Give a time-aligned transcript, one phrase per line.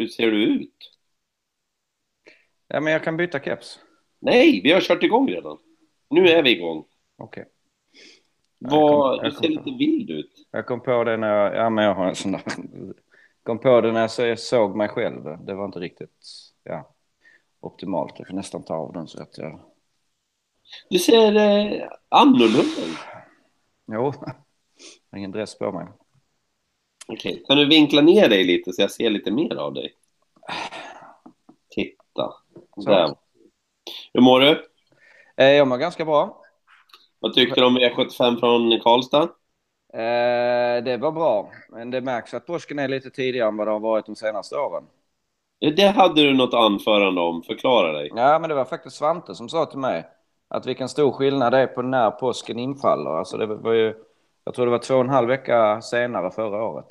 [0.00, 0.74] Hur ser du ut?
[2.68, 3.80] Ja, men jag kan byta keps.
[4.18, 5.58] Nej, vi har kört igång redan.
[6.10, 6.84] Nu är vi igång.
[7.18, 7.44] Okej.
[8.58, 10.48] Vad, jag du ser lite vild ut.
[10.50, 12.42] Jag kom på det när jag, ja men jag har en sån där,
[13.42, 15.44] kom på det när jag så- såg mig själv.
[15.46, 16.26] Det var inte riktigt,
[16.64, 16.94] ja,
[17.60, 18.14] optimalt.
[18.18, 19.60] Jag får nästan ta av den så att jag,
[20.90, 22.98] Du ser eh, annorlunda ut.
[23.86, 24.34] jo, jag
[25.10, 25.86] har ingen dress på mig.
[27.12, 29.94] Okej, kan du vinkla ner dig lite så jag ser lite mer av dig?
[31.70, 32.32] Titta.
[32.76, 32.90] Så.
[32.90, 33.14] Där.
[34.12, 34.66] Hur mår du?
[35.36, 36.42] Eh, jag mår ganska bra.
[37.20, 39.28] Vad tyckte du om V75 från Karlstad?
[39.92, 43.70] Eh, det var bra, men det märks att påsken är lite tidigare än vad det
[43.70, 44.84] har varit de senaste åren.
[45.76, 47.42] Det hade du något anförande om.
[47.42, 48.10] Förklara dig.
[48.14, 50.08] Ja, men det var faktiskt Svante som sa till mig
[50.48, 53.10] att vilken stor skillnad det är på när påsken infaller.
[53.10, 53.94] Alltså det var ju,
[54.44, 56.86] jag tror det var två och en halv vecka senare förra året.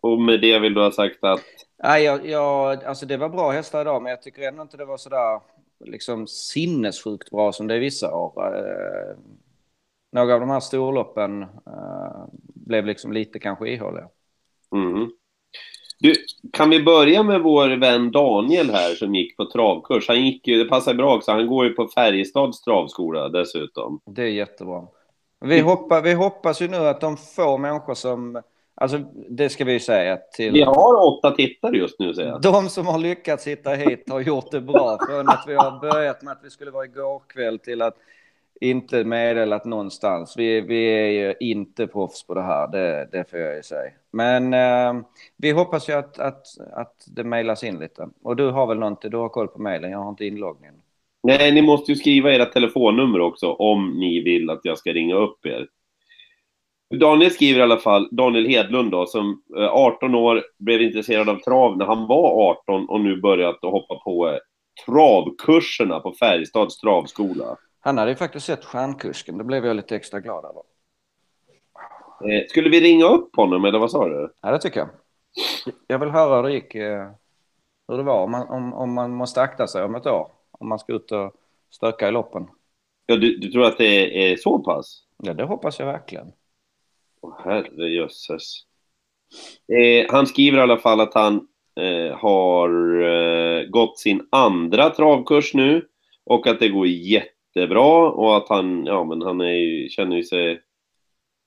[0.00, 1.40] Och med det vill du ha sagt att...
[1.82, 4.84] Nej, jag, jag, alltså det var bra hästar idag, men jag tycker ändå inte det
[4.84, 5.40] var sådär
[5.84, 8.56] liksom sinnessjukt bra som det är vissa år.
[8.56, 9.16] Eh,
[10.12, 14.08] några av de här storloppen eh, blev liksom lite kanske ihåliga.
[14.74, 15.10] Mhm.
[15.98, 16.14] Du,
[16.52, 20.08] kan vi börja med vår vän Daniel här som gick på travkurs?
[20.08, 24.00] Han gick ju, det passar bra också, han går ju på Färjestads travskola dessutom.
[24.06, 24.86] Det är jättebra.
[25.42, 28.42] Vi, hoppa, vi hoppas ju nu att de få människor som,
[28.74, 28.98] alltså
[29.28, 30.52] det ska vi ju säga till...
[30.52, 32.42] Vi har åtta tittare just nu säger jag.
[32.42, 34.98] De som har lyckats hitta hit har gjort det bra.
[35.08, 37.96] Från att vi har börjat med att vi skulle vara igår kväll till att
[38.62, 40.34] inte meddelat någonstans.
[40.36, 43.90] Vi, vi är ju inte proffs på det här, det, det får jag ju säga.
[44.10, 45.04] Men eh,
[45.36, 48.08] vi hoppas ju att, att, att det mejlas in lite.
[48.22, 50.74] Och du har väl någonting, du har koll på mejlen, jag har inte inloggningen.
[51.22, 55.14] Nej, ni måste ju skriva era telefonnummer också om ni vill att jag ska ringa
[55.14, 55.68] upp er.
[57.00, 61.36] Daniel skriver i alla fall, Daniel Hedlund då, som eh, 18 år, blev intresserad av
[61.36, 64.38] trav när han var 18 och nu börjat att hoppa på eh,
[64.86, 67.56] travkurserna på Färjestads travskola.
[67.80, 70.62] Han hade ju faktiskt sett stjärnkusken, det blev jag lite extra glad över.
[72.32, 74.34] Eh, skulle vi ringa upp honom eller vad sa du?
[74.40, 74.88] Ja, det tycker jag.
[75.86, 77.10] Jag vill höra hur det gick, eh,
[77.88, 80.30] hur det var, om man, om, om man måste akta sig om ett år.
[80.62, 81.34] Om man ska ut och
[81.70, 82.46] stöka i loppen.
[83.06, 85.02] Ja, du, du tror att det är, är så pass?
[85.22, 86.32] Ja, det hoppas jag verkligen.
[87.20, 88.64] Åh, herrejösses.
[89.78, 91.48] Eh, han skriver i alla fall att han
[91.80, 95.88] eh, har eh, gått sin andra travkurs nu
[96.24, 100.60] och att det går jättebra och att han, ja men han är känner ju sig,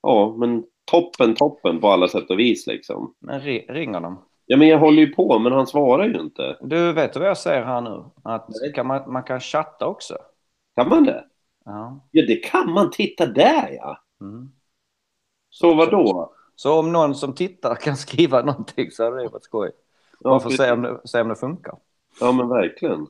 [0.01, 3.13] ja men toppen, toppen på alla sätt och vis liksom.
[3.19, 4.17] Men ri, ring honom.
[4.45, 6.57] Ja men jag håller ju på men han svarar ju inte.
[6.61, 8.03] Du, vet du vad jag säger här nu?
[8.23, 10.17] Att kan man, man kan chatta också.
[10.75, 11.25] Kan man det?
[11.65, 12.07] Ja.
[12.11, 14.03] Ja det kan man, titta där ja!
[14.21, 14.51] Mm.
[15.49, 16.33] Så vad då?
[16.55, 19.71] Så om någon som tittar kan skriva någonting så hade det varit skoj.
[20.23, 21.75] Man får se om, det, se om det funkar.
[22.19, 23.07] Ja men verkligen.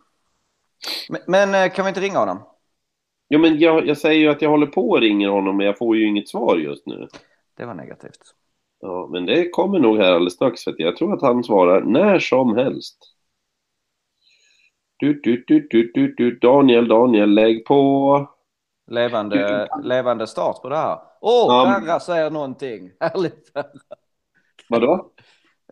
[1.09, 2.39] Men, men eh, kan vi inte ringa honom?
[3.27, 5.77] Ja men jag, jag säger ju att jag håller på och ringer honom men jag
[5.77, 7.07] får ju inget svar just nu.
[7.57, 8.35] Det var negativt.
[8.85, 10.63] Ja, men det kommer nog här alldeles strax.
[10.63, 12.97] För att jag tror att han svarar när som helst.
[14.97, 16.39] Du, du, du, du, du, du.
[16.39, 18.29] Daniel, Daniel, lägg på.
[18.87, 20.99] Levande, levande start på det här.
[21.21, 22.91] Åh, oh, men- Perra säger någonting.
[22.99, 23.51] Härligt.
[24.69, 25.11] Vadå?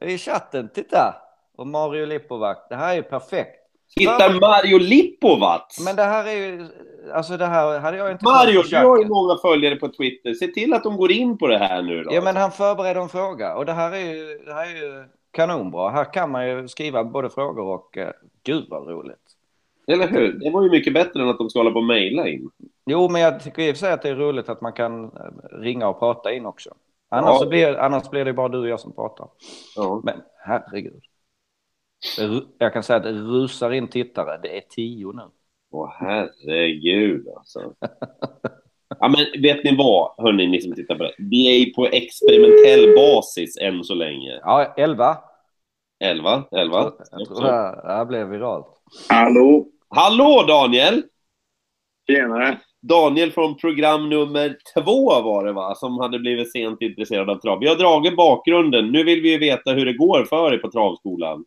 [0.01, 1.15] I chatten, titta.
[1.57, 2.57] Och Mario Lipovac.
[2.69, 3.62] Det här är ju perfekt.
[3.95, 5.77] Hittar Mario Lipovac!
[5.85, 6.67] Men det här är ju,
[7.13, 10.33] alltså det här hade jag inte Mario, du har ju många följare på Twitter.
[10.33, 12.13] Se till att de går in på det här nu då.
[12.13, 15.03] Ja, men han förbereder en fråga och det här är ju, det här är ju
[15.31, 15.89] kanonbra.
[15.89, 18.09] Här kan man ju skriva både frågor och, eh,
[18.43, 19.17] gud vad roligt.
[19.87, 20.31] Eller hur?
[20.33, 22.49] Det var ju mycket bättre än att de ska hålla på och mejla in.
[22.85, 25.03] Jo, men jag tycker i och för sig att det är roligt att man kan
[25.03, 25.09] eh,
[25.59, 26.69] ringa och prata in också.
[27.09, 27.47] Annars, Ja.
[27.49, 29.27] blir, annars blir det bara du och jag som pratar.
[29.75, 30.01] Ja.
[30.03, 31.03] Men herregud.
[32.57, 34.39] Jag kan säga att det rusar in tittare.
[34.43, 35.23] Det är tio nu.
[35.71, 37.73] Åh herregud alltså.
[38.99, 41.13] Ja men vet ni vad, hörni ni som tittar på det.
[41.17, 44.39] Vi är ju på experimentell basis än så länge.
[44.41, 45.17] Ja, elva.
[46.03, 46.91] 11, 11.
[47.11, 48.67] Jag tror det här, det här blev viralt.
[49.09, 49.67] Hallå!
[49.89, 51.03] Hallå Daniel!
[52.07, 52.59] Tjenare!
[52.81, 57.59] Daniel från program nummer två var det va, som hade blivit sent intresserad av trav.
[57.59, 58.91] Vi har dragit bakgrunden.
[58.91, 61.45] Nu vill vi ju veta hur det går för dig på travskolan.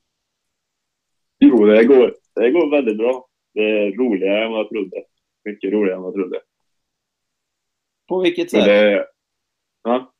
[1.38, 3.28] Jo, det går, det går väldigt bra.
[3.54, 5.04] Det är roligare än vad jag trodde.
[5.44, 6.40] Mycket roligare än vad jag trodde.
[8.08, 8.64] På vilket sätt?
[8.64, 9.06] det,
[9.82, 10.14] ja.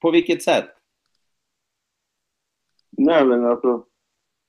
[0.00, 0.64] På vilket sätt?
[2.90, 3.86] Nej, men alltså.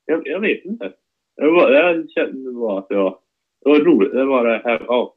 [0.06, 0.94] Jag, jag vet inte.
[1.36, 3.20] Det var, jag kände bara att jag...
[3.62, 4.12] Det var roligt.
[4.12, 4.86] Det var det här.
[4.88, 5.16] Ja.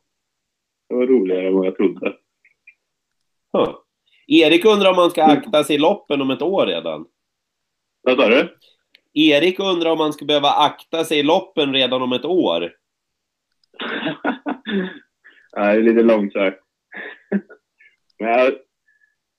[0.88, 2.16] Det var roligare än vad jag trodde.
[3.52, 3.74] Huh.
[4.26, 7.06] Erik undrar om man ska akta sig i loppen om ett år redan.
[8.02, 8.58] Vad sa du?
[9.18, 12.60] Erik undrar om man ska behöva akta sig i loppen redan om ett år.
[15.56, 16.60] Nej, det är lite långsökt.
[18.18, 18.52] Men jag,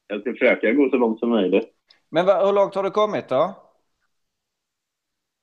[0.08, 1.70] jag ska försöka gå så långt som möjligt.
[2.10, 3.56] Men vad- hur långt har du kommit då?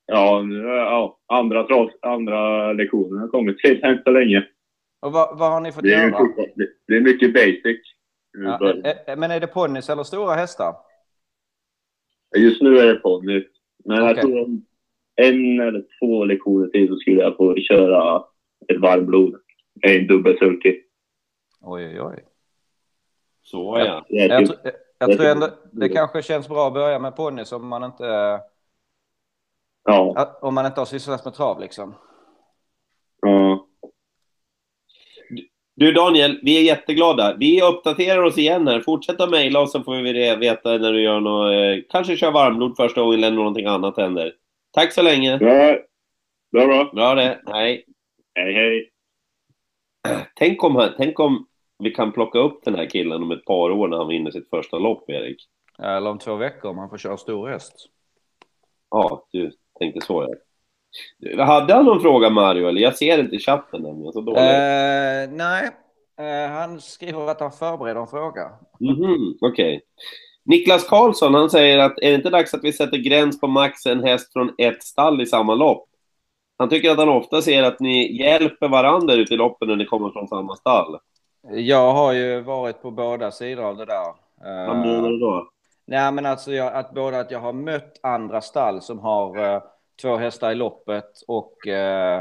[0.06, 4.46] Ja, nu, ja andra, trav, andra lektionen har kommit till än så länge.
[5.00, 6.18] Och vad, vad har ni fått Det är, göra?
[6.56, 7.80] det, det är mycket basic.
[8.32, 10.74] Ja, ä- ä- men är det ponnys eller stora hästar?
[12.36, 13.44] Just nu är det ponny.
[13.84, 14.22] Men jag Okej.
[14.22, 14.66] tror om
[15.16, 18.24] en eller två lektioner till så skulle jag få köra
[18.68, 19.34] ett varmblod.
[19.80, 20.80] En dubbelsulky.
[21.60, 22.24] Oj, oj, oj.
[23.42, 24.04] Så ja.
[24.08, 24.60] Jag, typ- tr-
[24.98, 28.04] jag, jag tror ändå det kanske känns bra att börja med ponnys om man inte,
[29.84, 30.38] Ja.
[30.42, 31.94] om man inte har sysselsatt med trav liksom.
[33.20, 33.66] ja.
[35.76, 37.36] Du Daniel, vi är jätteglada.
[37.38, 38.80] Vi uppdaterar oss igen här.
[38.80, 42.16] Fortsätt att mejla och så får vi det- veta när du gör något, eh, kanske
[42.16, 44.32] kör varmblod första gången eller någonting annat händer.
[44.72, 45.38] Tack så länge.
[45.38, 45.76] Bra.
[46.52, 46.90] Bra, bra.
[46.92, 47.40] Bra det.
[47.46, 47.84] Hej.
[48.34, 48.90] Hej, hej.
[50.36, 51.46] Tänk om, han- tänk om
[51.78, 54.50] vi kan plocka upp den här killen om ett par år när han vinner sitt
[54.50, 55.36] första lopp, Erik.
[55.78, 57.74] Eller om två veckor om man får köra stor häst.
[58.90, 60.34] Ja, du tänkte så ja.
[61.38, 62.68] Hade han någon fråga Mario?
[62.68, 64.40] Eller jag ser inte i chatten nämligen, så dåligt.
[64.40, 65.70] Eh, nej,
[66.18, 68.50] eh, han skriver att han förbereder en fråga.
[68.80, 69.80] Mhm, okej.
[70.44, 73.86] Niklas Karlsson, han säger att är det inte dags att vi sätter gräns på max
[73.86, 75.84] en häst från ett stall i samma lopp?
[76.58, 79.84] Han tycker att han ofta ser att ni hjälper varandra ut i loppen när ni
[79.84, 80.98] kommer från samma stall.
[81.50, 84.06] Jag har ju varit på båda sidor av det där.
[84.44, 85.48] Eh, Vad menar du då?
[85.86, 89.62] Nej, men alltså jag, att både att jag har mött andra stall som har eh,
[90.02, 92.18] två hästar i loppet och eh,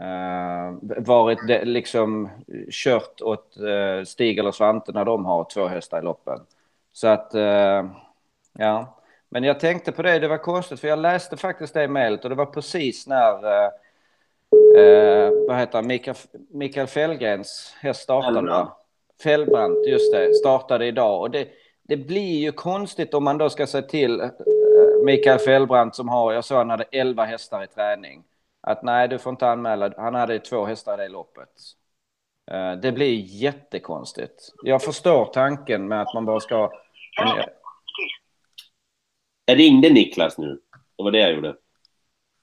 [0.00, 2.30] eh, varit de, liksom
[2.70, 6.40] kört åt eh, Stig eller Svante när de har två hästar i loppen.
[6.92, 7.84] Så att, eh,
[8.52, 9.00] ja.
[9.28, 12.30] Men jag tänkte på det, det var konstigt för jag läste faktiskt det mejlet och
[12.30, 13.64] det var precis när
[14.76, 16.16] eh, vad heter han, Mikael,
[16.50, 18.66] Mikael Fällgrens häst startade.
[19.22, 19.86] Fällbrant.
[19.86, 21.20] just det, startade idag.
[21.20, 21.48] Och det,
[21.82, 24.30] det blir ju konstigt om man då ska säga till
[25.04, 28.24] Mikael Fällbrant som har, jag sa han hade 11 hästar i träning.
[28.60, 31.48] Att nej, du får inte anmäla, han hade två hästar i det loppet.
[32.50, 34.52] Eh, Det blir jättekonstigt.
[34.64, 36.70] Jag förstår tanken med att man bara ska...
[39.44, 40.60] Jag ringde Niklas nu.
[40.96, 41.56] Det var det jag gjorde.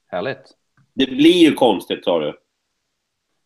[0.07, 0.51] härligt.
[0.93, 2.39] Det blir ju konstigt, sa du.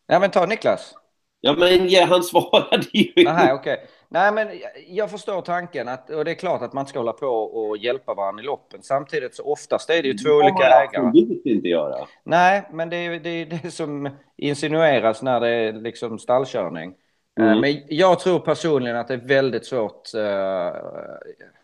[0.06, 0.94] Ja, men ta Niklas.
[1.40, 3.86] Ja, men ja, han svarade ju Nej, okej.
[4.08, 4.48] Nej, men
[4.88, 8.14] jag- förstår tanken att, och det är klart att man ska hålla på och hjälpa
[8.14, 8.82] varandra i loppen.
[8.82, 11.06] Samtidigt så oftast är det ju två olika ägare.
[11.06, 12.06] absolut inte göra.
[12.24, 16.94] Nej, men det är det, är det som insinueras när det är liksom stallkörning.
[17.40, 17.50] Mm.
[17.52, 20.14] Eh, Men jag tror personligen att det är väldigt svårt.
[20.14, 20.72] eh,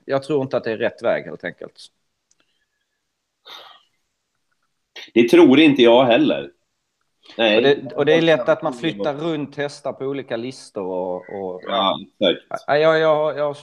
[0.05, 1.77] Jag tror inte att det är rätt väg helt enkelt.
[5.15, 6.51] Det tror inte jag heller.
[7.39, 7.57] Nej.
[7.57, 11.17] Och det, och det är lätt att man flyttar runt hästar på olika listor och...
[11.17, 12.65] och Ja, exakt.
[12.67, 13.57] Ja, jag, jag, jag,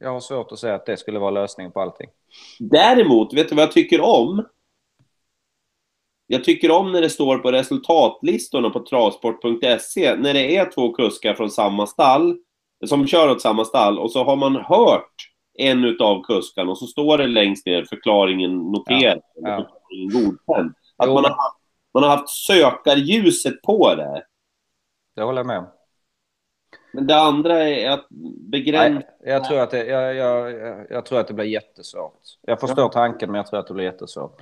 [0.00, 2.08] jag har svårt att säga att det skulle vara lösningen på allting.
[2.58, 4.44] Däremot, vet du vad jag tycker om?
[6.26, 11.34] Jag tycker om när det står på resultatlistorna på travsport.se när det är två kuskar
[11.34, 12.38] från samma stall
[12.86, 15.12] som kör åt samma stall och så har man hört
[15.58, 19.56] en utav kuskarna och så står det längst ner förklaringen noterad, Ja.
[19.56, 20.74] förklaringen godkänd.
[20.96, 21.58] Att Jo, man har, haft,
[21.96, 24.24] man har haft sökarljuset på det.
[25.16, 25.66] Det håller jag med om.
[26.92, 28.06] Men det andra är att
[28.50, 29.08] begränsa...
[29.20, 30.52] Nej, jag, tror att det, jag, jag,
[30.90, 32.20] jag, tror att det blir jättesvårt.
[32.42, 34.40] Jag förstår tanken, men jag tror att det blir jättesvårt.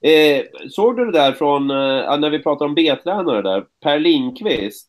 [0.00, 4.88] Eh, såg du det där från, eh, när vi pratar om B-tränare där, Per Lindqvist?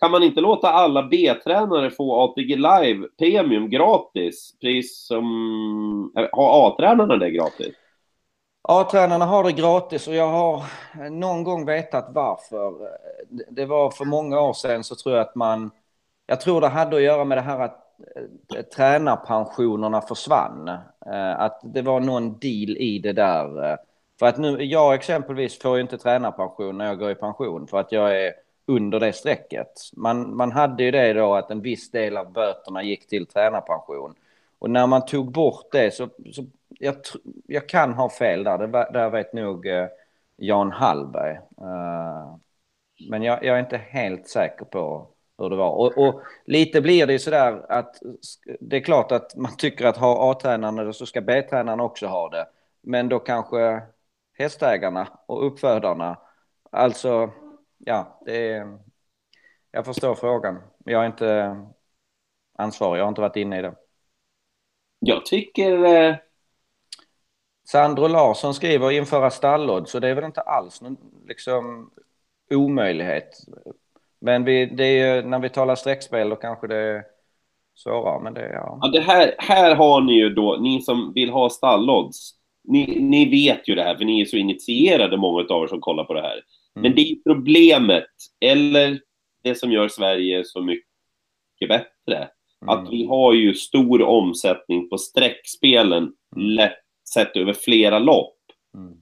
[0.00, 4.58] Kan man inte låta alla B-tränare få ATG Live Premium gratis?
[4.60, 6.12] Pris som...
[6.18, 7.74] eh, Har A-tränarna det gratis?
[8.68, 10.62] Ja, tränarna har det gratis och jag har
[11.10, 12.74] någon gång vetat varför.
[13.50, 15.70] Det- var för många år sedan så tror jag att man...
[16.26, 17.78] Jag tror det hade att göra med det här att
[18.56, 20.68] eh, tränarpensionerna försvann.
[21.06, 23.78] Eh, Att det var någon deal i det där.
[24.18, 27.78] För att nu, jag exempelvis får ju inte tränarpension när jag går i pension för
[27.80, 28.32] att jag är
[28.66, 29.72] under det strecket.
[29.96, 34.14] Man, man hade ju det då att en viss del av böterna gick till tränarpension.
[34.62, 36.94] Och när man tog bort det så, så jag,
[37.46, 39.88] jag kan ha fel där, det, där vet nog eh,
[40.36, 41.34] Jan Hallberg.
[41.36, 42.36] Eh,
[43.10, 45.70] men jag, jag är inte helt säker på hur det var.
[45.70, 47.96] Och, och lite blir det ju sådär att
[48.60, 52.28] det är klart att man tycker att har A-tränaren det så ska B-tränaren också ha
[52.28, 52.46] det.
[52.80, 53.82] Men då kanske
[54.38, 56.18] hästägarna och uppfödarna,
[56.70, 57.30] alltså
[57.78, 58.78] ja, det är,
[59.70, 60.58] jag förstår frågan.
[60.84, 61.56] Jag är inte
[62.58, 63.74] ansvarig, jag har inte varit inne i det.
[65.04, 65.84] Jag tycker...
[65.84, 66.16] Eh,
[67.64, 70.96] Sandro Larsson skriver införa stallod, så det är väl inte alls någon
[71.28, 71.90] liksom,
[72.50, 73.28] omöjlighet.
[74.20, 77.04] Men vi, det är, när vi talar streckspel då kanske det är
[77.74, 78.22] svårare.
[78.22, 78.78] Men det, ja.
[78.82, 82.30] Ja, det här, här har ni ju då, ni som vill ha stallodds,
[82.64, 85.80] ni, ni vet ju det här för ni är så initierade många av er som
[85.80, 86.32] kollar på det här.
[86.76, 86.82] Mm.
[86.82, 89.00] Men det är problemet, eller
[89.42, 92.28] det som gör Sverige så mycket bättre,
[92.62, 92.74] Mm.
[92.74, 96.78] att vi har ju stor omsättning på streckspelen lätt
[97.14, 98.36] sett över flera lopp.
[98.76, 98.94] Mm.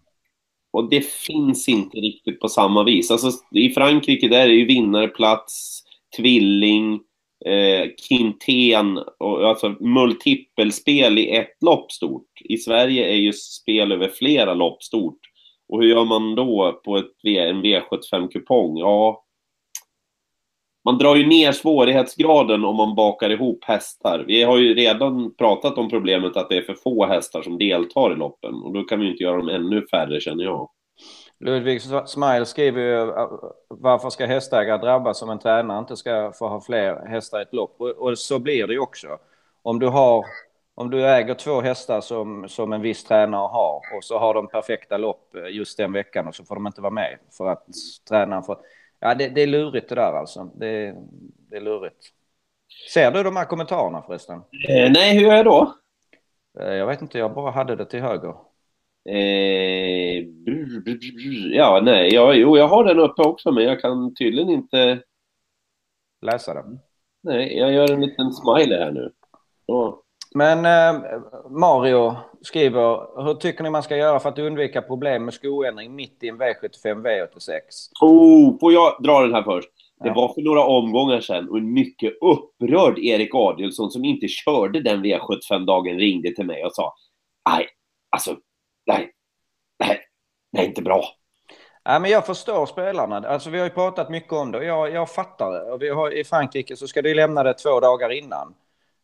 [0.72, 3.10] Och det finns inte riktigt på samma vis.
[3.10, 5.82] Alltså, I Frankrike där är det ju vinnarplats,
[6.16, 7.00] tvilling,
[7.46, 12.28] eh, Quintén, och, alltså multipelspel i ett lopp stort.
[12.44, 15.18] I Sverige är ju spel över flera lopp stort.
[15.68, 18.78] Och hur gör man då på ett en V75-kupong?
[18.78, 19.24] Ja,
[20.84, 24.24] man drar ju ner svårighetsgraden om man bakar ihop hästar.
[24.26, 28.12] Vi har ju redan pratat om problemet att det är för få hästar som deltar
[28.12, 28.54] i loppen.
[28.54, 30.70] Och då kan vi inte göra dem ännu färre, känner jag.
[31.44, 33.28] Ludvig Smile skriver ju äh,
[33.68, 37.54] varför ska hästägare drabbas om en tränare inte ska få ha fler hästar i ett
[37.54, 37.76] lopp?
[37.78, 39.08] Och, och så blir det ju också.
[39.62, 40.24] Om du har
[40.74, 44.48] om du äger två hästar som, som en viss tränare har och så har de
[44.48, 47.66] perfekta lopp äh, just den veckan och så får de inte vara med för att
[48.08, 48.58] tränaren får...
[49.00, 50.44] Ja, det, det är lurigt det där alltså.
[50.54, 50.94] Det,
[51.50, 52.06] det är lurigt.
[52.92, 54.38] Ser du de här kommentarerna förresten?
[54.68, 55.74] Eh, nej, hur gör jag då?
[56.60, 58.34] Eh, Jag vet inte, jag bara hade det till höger.
[59.04, 63.80] Eh, brr, brr, brr, ja, nej, ja, jo, jag har den uppe också, men jag
[63.80, 65.02] kan tydligen inte...
[66.22, 66.78] Läsa den.
[67.22, 69.12] Nej, jag gör en liten smiley här nu.
[69.66, 69.99] Så.
[70.34, 71.02] Men eh,
[71.50, 76.22] Mario skriver, hur tycker ni man ska göra för att undvika problem med skoändring mitt
[76.22, 77.60] i en V75 V86?
[78.00, 79.68] Oh, får jag dra den här först?
[80.02, 80.14] Det Ja.
[80.14, 85.04] var för några omgångar sedan och en mycket upprörd Erik Adielsson som inte körde den
[85.04, 86.94] V75-dagen ringde till mig och sa
[87.50, 87.66] Nej,
[88.10, 88.36] alltså,
[88.86, 89.10] nej,
[89.84, 90.00] nej,
[90.52, 91.04] det är inte bra.
[91.88, 93.16] Nej, men jag förstår spelarna.
[93.16, 95.72] Alltså, vi har ju pratat mycket om det och jag, jag fattar det.
[95.72, 98.54] Och vi har, I Frankrike så ska du lämna det två dagar innan.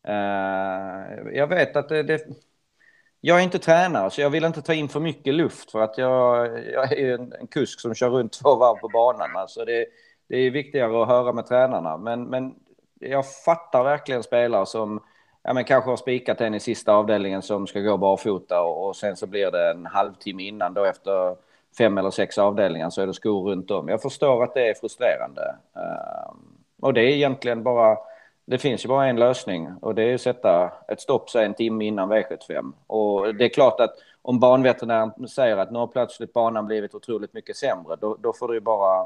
[0.06, 2.26] Eh, jag vet att det, det...
[3.20, 5.98] Jag är inte tränare så jag vill inte ta in för mycket luft för att
[5.98, 9.36] jag, jag är en, en kusk som kör runt två varv på banan.
[9.36, 9.86] Alltså det,
[10.28, 11.96] det är viktigare att höra med tränarna.
[11.96, 12.54] Men, men
[13.00, 15.00] jag fattar verkligen spelare som
[15.42, 18.96] ja, men kanske har spikat en i sista avdelningen som ska gå barfota och, och
[18.96, 21.36] sen så blir det en halvtimme innan då efter
[21.78, 23.88] fem eller sex avdelningar så är det skor runt om.
[23.88, 25.56] Jag förstår att det är frustrerande.
[25.74, 26.36] Ehm,
[26.80, 27.98] och det är egentligen bara,
[28.46, 31.54] det finns ju bara en lösning och det är att sätta ett stopp sig en
[31.54, 32.72] timme innan V75.
[32.86, 37.34] Och det är klart att om banveterinären säger att nu har plötsligt banan blivit otroligt
[37.34, 39.00] mycket sämre, då, då får du ju bara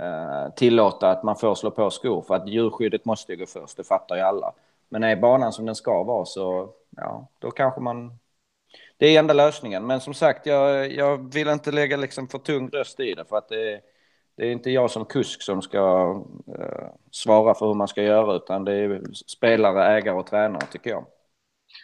[0.00, 3.76] eh, tillåta att man får slå på skor för att djurskyddet måste ju gå först,
[3.76, 4.52] det fattar ju alla.
[4.88, 8.18] Men är banan som den ska vara så, ja, då kanske man
[8.98, 9.86] det är enda lösningen.
[9.86, 13.36] Men som sagt, jag, jag vill inte lägga liksom för tung röst i det för
[13.36, 13.80] att det, är-
[14.40, 15.78] det är inte jag som kusk som ska
[16.58, 20.90] eh, svara för hur man ska göra utan det är spelare, ägare och tränare tycker
[20.90, 21.06] jag.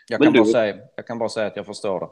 [0.08, 2.06] Jag kan, bara du- säga, jag kan bara säga att jag förstår det.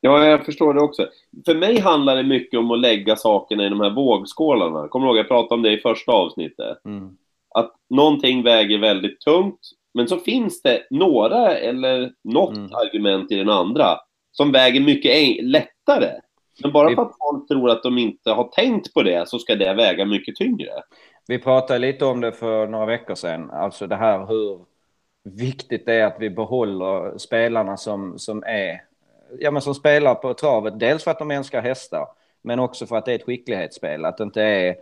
[0.00, 1.08] Ja, jag förstår det också.
[1.46, 4.88] För mig handlar det mycket om att lägga sakerna i de här vågskålarna.
[4.88, 6.84] Kommer du ihåg, jag pratade om det i första avsnittet.
[6.84, 7.16] Mm.
[7.54, 9.60] Att någonting väger väldigt tungt,
[9.94, 12.70] men så finns det några eller något Mm.
[12.74, 13.98] argument i den andra
[14.30, 16.10] som väger mycket lättare.
[16.62, 19.54] Men bara för att folk tror att de inte har tänkt på det så ska
[19.54, 20.70] det väga mycket tyngre.
[21.26, 24.60] Vi pratade lite om det för några veckor sedan, alltså det här hur
[25.24, 28.82] viktigt det är att vi behåller spelarna som, som är,
[29.38, 32.06] ja men som spelar på travet, dels för att de älskar hästar,
[32.42, 34.76] men också för att det är ett skicklighetsspel, att det inte är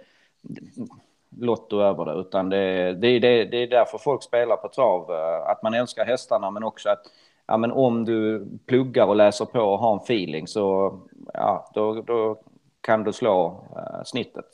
[1.40, 5.10] lotto över det, utan det, det, är- det, det är därför folk spelar på trav,
[5.10, 7.02] eh, att man älskar hästarna, men också att
[7.50, 10.98] ja, men om du pluggar och läser på och har en feeling så
[11.34, 12.42] ja, då, då
[12.80, 14.46] kan du slå eh, snittet.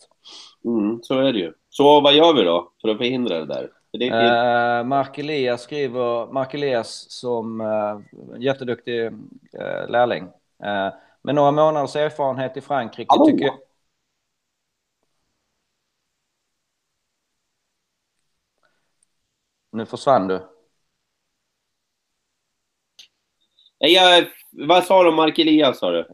[0.64, 1.52] Mm, så är det ju.
[1.68, 3.70] Så vad gör vi då för att förhindra det där?
[3.90, 8.00] För det är, Uh, Mark Elias skriver, Mark Elias som uh,
[8.38, 10.24] jätteduktig uh, lärling.
[10.64, 13.26] Uh, med några månaders erfarenhet i Frankrike Hallå?
[13.26, 13.54] tycker jag...
[19.72, 20.34] Nu försvann du.
[20.34, 20.46] Nej,
[23.78, 26.08] jag, vad sa du om Mark Elias, sa du?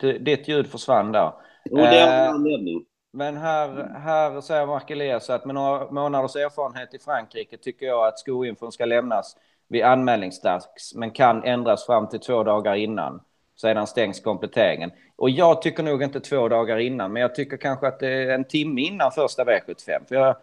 [0.00, 1.32] D- Ditt ljud försvann där.
[1.64, 2.84] Jo, det är en Eh, anledning.
[3.12, 8.06] Men här, här säger Mark Elias att med några månaders erfarenhet i Frankrike tycker jag
[8.06, 9.36] att skoinfon ska lämnas
[9.68, 13.20] vid anmälningsdags men kan ändras fram till två dagar innan.
[13.60, 14.90] Sedan stängs kompletteringen.
[15.16, 18.28] Och jag tycker nog inte två dagar innan, men jag tycker kanske att det är
[18.34, 20.08] en timme innan första V75.
[20.08, 20.36] För jag,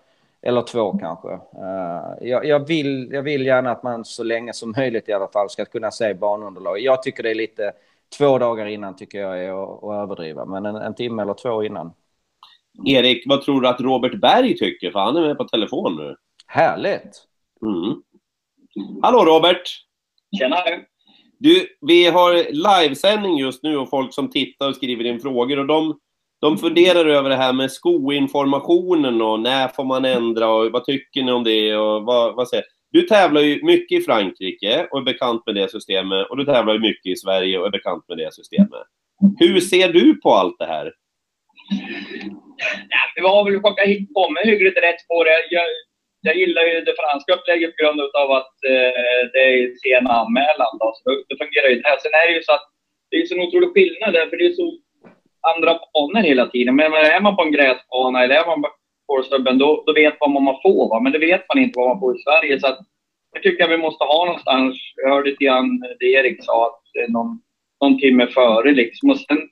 [0.44, 1.34] eller två kanske.
[1.34, 5.28] Eh, jag, jag, vill, jag vill gärna att man så länge som möjligt i alla
[5.28, 6.80] fall ska kunna se banunderlag.
[6.80, 7.72] Jag tycker det är lite
[8.18, 11.64] två dagar innan tycker jag är att, att överdriva, men en, en timme eller två
[11.64, 11.94] innan.
[12.86, 14.92] Erik, vad tror du att Robert Berg tycker?
[14.92, 16.16] För han är med på telefon nu.
[16.48, 17.24] Härligt!
[17.66, 18.02] Mm.
[19.02, 19.62] Hallå Robert!
[20.40, 20.58] Tjena!
[21.38, 25.68] Du, vi har livesändning just nu och folk som tittar och skriver in frågor och
[25.68, 26.00] de,
[26.44, 31.24] de funderar över det här med skoinformationen och när får man ändra och vad tycker
[31.24, 35.04] ni om det och vad, vad säger Du tävlar ju mycket i Frankrike och är
[35.04, 38.18] bekant med det systemet och du tävlar ju mycket i Sverige och är bekant med
[38.18, 38.86] det systemet.
[39.40, 40.94] Hur ser du på allt det här?
[42.90, 45.38] Ja, vi har väl kommit hyggligt rätt på det.
[45.50, 45.68] Jag,
[46.22, 50.74] jag gillar ju det franska upplägget på grund av att eh, det är sen anmälan.
[50.80, 51.98] Då, så det fungerar ju där.
[52.02, 52.68] Sen är det ju så att
[53.10, 54.68] det är så en otrolig skillnad där, för det är så
[55.56, 56.76] andra banor hela tiden.
[56.76, 58.64] Men är man på en gräsbana eller är man
[59.08, 60.90] på stubben, då, då vet man vad man får.
[60.90, 61.00] Va?
[61.00, 62.60] Men det vet man inte vad man får i Sverige.
[62.60, 62.80] Så att,
[63.34, 67.12] jag tycker att vi måste ha någonstans, jag hörde lite grann det Erik sa, att
[67.12, 67.40] någon,
[67.82, 69.10] någon timme före liksom.
[69.10, 69.50] Och sen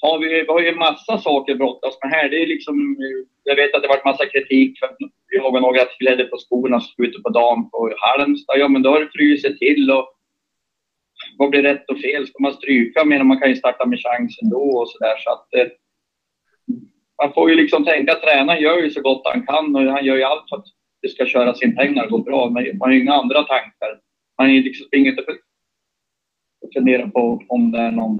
[0.00, 2.28] har vi, vi har ju massa saker att brottas med här.
[2.28, 2.96] Det är liksom,
[3.44, 4.96] jag vet att det varit massa kritik för att
[5.28, 8.58] jag och några klädde på skorna ute på dagen på Halmstad.
[8.58, 10.13] Ja, men då har det frusit till och
[11.38, 12.26] vad blir rätt och fel?
[12.26, 13.04] Ska man stryka?
[13.04, 15.16] Men man kan ju starta med chansen då och så där.
[15.18, 15.72] Så att, eh,
[17.22, 20.04] man får ju liksom tänka att tränaren gör ju så gott han kan och han
[20.04, 20.66] gör ju allt för att
[21.02, 22.50] det ska köra sin pengar och gå bra.
[22.50, 24.00] Men man har ju inga andra tankar.
[24.38, 25.24] Man är liksom inte
[26.60, 28.18] och fundera på om det är någon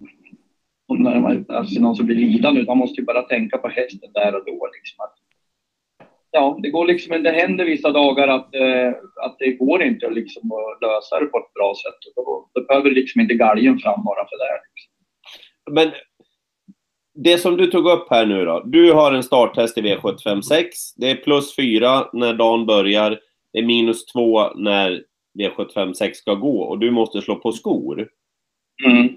[1.49, 4.45] alltså någon som blir lidande, utan man måste ju bara tänka på hästen där och
[4.47, 4.69] då.
[4.75, 5.05] Liksom.
[5.05, 5.15] Att,
[6.35, 8.89] ja, det går liksom, det händer vissa dagar att, eh,
[9.23, 12.17] att det går inte liksom att lösa det på ett bra sätt.
[12.17, 14.61] Och då, då behöver liksom inte galgen fram bara för det.
[14.65, 15.75] Liksom.
[15.75, 15.91] Men
[17.15, 18.63] det som du tog upp här nu då.
[18.67, 20.65] Du har en starthäst i V756.
[20.97, 23.21] Det är plus fyra när dagen börjar.
[23.53, 25.03] Det är minus två när
[25.39, 28.09] V756 ska gå och du måste slå på skor.
[28.87, 29.17] Mm.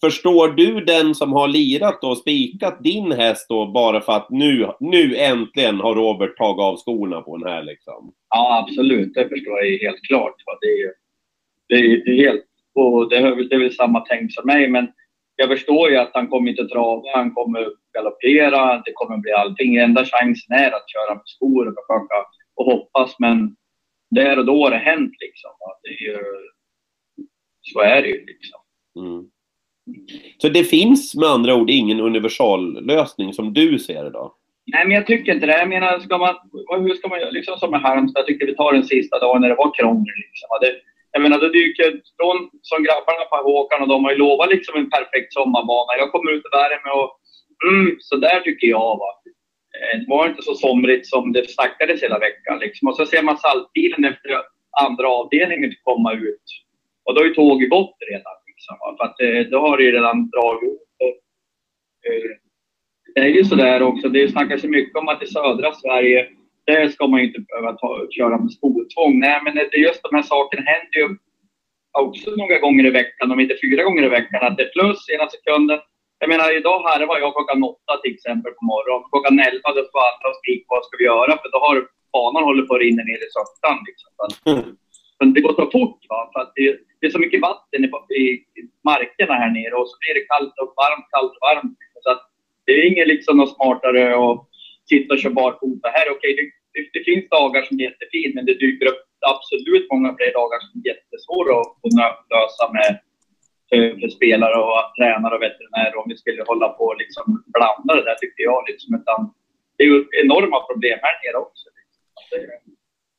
[0.00, 4.70] Förstår du den som har lirat och spikat din häst då bara för att nu,
[4.80, 8.12] nu äntligen har Robert tagit av skorna på den här liksom?
[8.28, 9.14] Ja, absolut.
[9.14, 10.34] Det förstår jag helt klart.
[10.60, 10.92] Det är,
[11.68, 12.44] det är, det är helt...
[12.74, 14.88] Och det, är, det är väl samma tänk som mig, men
[15.36, 19.76] jag förstår ju att han kommer inte trava, han kommer galoppera, det kommer bli allting.
[19.76, 22.14] Enda chansen är att köra med skor och försöka
[22.56, 23.56] och hoppas, men
[24.10, 25.50] där och då har det hänt liksom.
[25.82, 26.18] Det är ju,
[27.60, 28.60] så är det ju liksom.
[28.96, 29.30] Mm.
[30.38, 34.34] Så det finns med andra ord ingen universallösning som du ser det då?
[34.72, 35.58] Nej, men jag tycker inte det.
[35.58, 36.34] Jag menar, ska man,
[36.84, 37.30] hur ska man göra?
[37.30, 40.16] Liksom som med Halmstad, jag tycker vi tar den sista dagen när det var krångel.
[40.26, 40.48] Liksom.
[40.60, 40.72] Det,
[41.12, 41.88] jag menar, då dyker
[42.18, 45.98] från, som grabbarna på Håkan och de har ju lovat liksom en perfekt sommarbana.
[45.98, 47.10] Jag kommer ut i värme och
[47.68, 48.90] mm, så där tycker jag.
[49.02, 49.10] Va.
[49.76, 52.58] Eh, det var inte så somrigt som det snackades hela veckan.
[52.58, 52.88] Liksom.
[52.88, 54.28] Och så ser man saltbilen efter
[54.84, 56.48] andra avdelningen komma ut.
[57.04, 58.36] Och då har ju tåget gått redan.
[58.60, 60.82] Liksom, För att eh, då har det ju redan dragit ihop.
[62.06, 62.30] Eh,
[63.14, 66.28] det är ju sådär också, det snackas ju mycket om att i södra Sverige,
[66.66, 69.18] där ska man ju inte behöva ta, köra med skoltvång.
[69.20, 71.08] Nej, men det, just de här sakerna händer ju
[71.98, 75.00] också några gånger i veckan, om inte fyra gånger i veckan, att det är plus
[75.14, 75.80] ena sekunden.
[76.18, 79.08] Jag menar, idag harvar jag klockan åtta till exempel på morgonen.
[79.10, 81.32] Klockan elva då får alla och skrika vad ska vi göra?
[81.40, 81.76] För då har
[82.12, 83.76] banan håller på att rinna ner i sottan.
[83.88, 84.10] Liksom.
[85.20, 86.30] Men det går så fort, va?
[86.32, 89.96] för att det, det är så mycket vatten i, i, markerna här nere och så
[90.00, 91.78] blir det kallt och varmt, kallt och varmt.
[92.02, 92.22] Så att
[92.66, 94.38] det är inget liksom något smartare att
[94.88, 96.06] sitta och köra barfota här.
[96.14, 99.04] Okej, det, det, det, finns dagar som är jättefina, men det dyker upp
[99.34, 102.92] absolut många fler dagar som är jättesvåra att kunna lösa med
[103.68, 107.92] för, för spelare och tränare och veterinärer om vi skulle hålla på och liksom blanda
[107.96, 108.60] det där tycker jag.
[108.68, 108.88] Liksom.
[108.98, 109.18] Utan
[109.76, 111.66] det är ju enorma problem här nere också.
[111.78, 112.00] Liksom.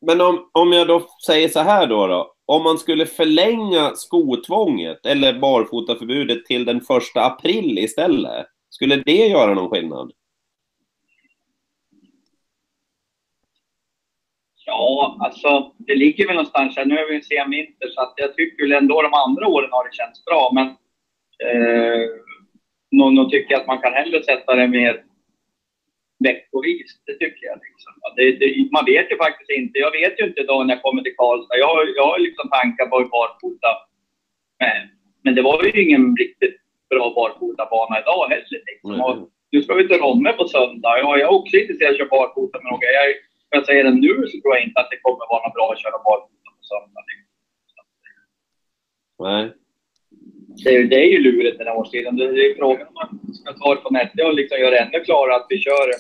[0.02, 2.34] Men om, om jag då säger så här då, då.
[2.46, 8.48] Om man skulle förlänga skotvånget eller barfotaförbudet till den första april istället.
[8.70, 10.12] Skulle det göra någon skillnad?
[14.66, 16.86] Ja, alltså det ligger väl någonstans här.
[16.86, 19.70] Nu är vi en sen vinter så att jag tycker väl ändå de andra åren
[19.72, 20.52] har det känts bra.
[20.54, 20.68] Men
[21.48, 22.08] eh,
[22.92, 25.04] någon tycker att man kan hellre sätta det mer
[26.28, 26.92] veckovis.
[27.06, 27.58] Det tycker jag.
[27.68, 27.94] Liksom.
[28.18, 29.80] Det, det, man vet ju faktiskt inte.
[29.86, 31.58] Jag vet ju inte idag när jag kommer till Karlstad.
[31.58, 33.72] Jag, jag har liksom tankar på barfota.
[34.60, 34.80] Men,
[35.24, 36.58] men det var ju ingen riktigt
[36.90, 38.62] bra barfotabana idag heller.
[38.70, 38.94] Liksom.
[38.94, 39.26] Mm.
[39.52, 40.94] nu ska vi till Romme på söndag.
[41.00, 42.88] Ja, jag är också intresserad av att köra barfota med några.
[43.00, 43.08] Jag,
[43.56, 45.98] jag säger det nu så tror jag inte att det kommer vara bra att köra
[46.08, 47.04] barfota på söndag.
[47.10, 47.86] Liksom.
[49.26, 49.61] Nej.
[50.64, 52.16] Det, det, är ju lurigt den här årstiden.
[52.16, 54.80] Det, det är frågan om man ska ta det på nätet och liksom göra det
[54.80, 55.92] ännu klarare att vi kör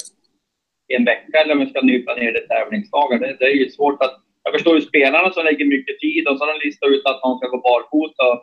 [0.87, 3.19] en vecka eller om vi ska nypa ner det tävlingsdagar.
[3.19, 4.15] Det, det, är ju svårt att...
[4.43, 7.23] Jag förstår ju spelarna som lägger mycket tid och så har de listat ut att
[7.23, 8.39] man ska gå barfota och,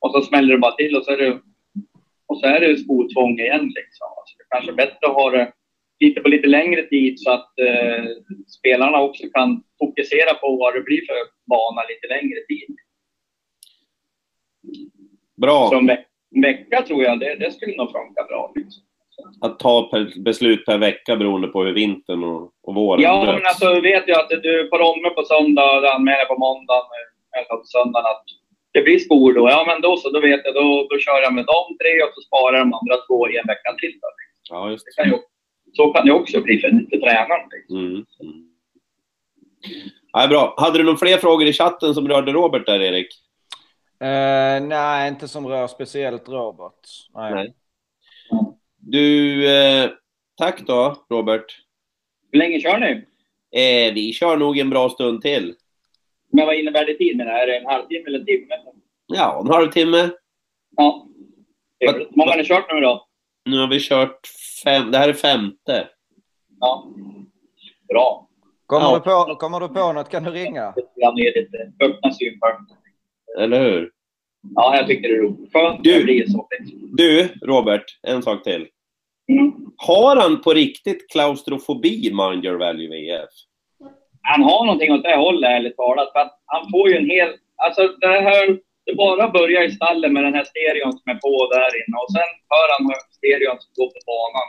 [0.00, 1.38] och så smäller det bara till och så är det
[2.40, 3.66] så är det skotvång igen.
[3.78, 4.08] Liksom.
[4.18, 5.52] Alltså, det är kanske är bättre att ha det
[6.00, 8.04] lite på lite längre tid så att eh,
[8.58, 11.16] spelarna också kan fokusera på vad det blir för
[11.50, 12.76] bana lite längre tid.
[15.42, 15.68] Bra.
[15.68, 18.52] Så en veck- en vecka tror jag, det, det skulle nog funka bra.
[18.54, 18.82] Liksom.
[19.40, 23.32] Att ta per, beslut per vecka beroende på hur vintern och, och våren Ja, möts.
[23.38, 26.86] men alltså vet jag att du på Romme på söndag, du anmäler på måndagen
[27.36, 28.24] eller på söndagen att
[28.74, 29.48] det blir skor då.
[29.50, 32.10] Ja, men då så, då vet jag, då, då kör jag med de tre och
[32.14, 33.92] så sparar de andra två i en vecka till.
[34.02, 34.08] Då.
[34.50, 35.18] Ja, just Det kan ju,
[35.72, 37.48] så kan det också bli för, för tränaren.
[37.52, 37.76] Liksom.
[37.78, 37.92] Mm.
[37.94, 38.48] Mm.
[40.12, 40.54] Ja, bra.
[40.56, 43.06] Hade du några fler frågor i chatten som rörde Robert där, Erik?
[44.02, 46.88] Eh, nej, inte som rör speciellt Robert.
[47.14, 47.32] Nej.
[47.34, 47.54] Nej.
[48.76, 49.90] Du, eh,
[50.36, 51.44] tack då, Robert.
[52.32, 52.90] Hur länge kör ni?
[53.60, 55.54] Eh, vi kör nog en bra stund till.
[56.32, 57.20] Men vad innebär det tid?
[57.20, 58.54] Är det en halvtimme eller en timme?
[59.06, 60.10] Ja, en halvtimme.
[60.76, 61.06] Ja.
[61.80, 63.06] Hur många har ni kört nu då?
[63.44, 64.20] Nu har vi kört
[64.64, 64.90] fem.
[64.90, 65.88] Det här är femte.
[66.60, 66.86] Ja.
[67.88, 68.28] Bra.
[68.66, 68.94] Kommer, Ja.
[68.94, 70.74] du på, kommer du på något kan du ringa.
[70.94, 72.76] Jag ner lite öppna synpunkter.
[73.38, 73.90] Eller hur?
[74.54, 75.52] Ja, jag tycker det är roligt.
[75.52, 76.22] Skönt Du.
[76.96, 78.66] Du, Robert, en sak till.
[79.28, 79.52] Mm.
[79.76, 83.30] Har han på riktigt klaustrofobi, Mind Your Value VF?
[84.22, 86.12] han har någonting åt det hållet, ärligt talat.
[86.12, 87.30] För att han får ju en hel...
[87.64, 88.58] Alltså det här...
[88.86, 92.12] Det bara börjar i stallet med den här stereon som är på där inne och
[92.16, 92.82] sen hör han
[93.18, 94.48] stereon som går på banan.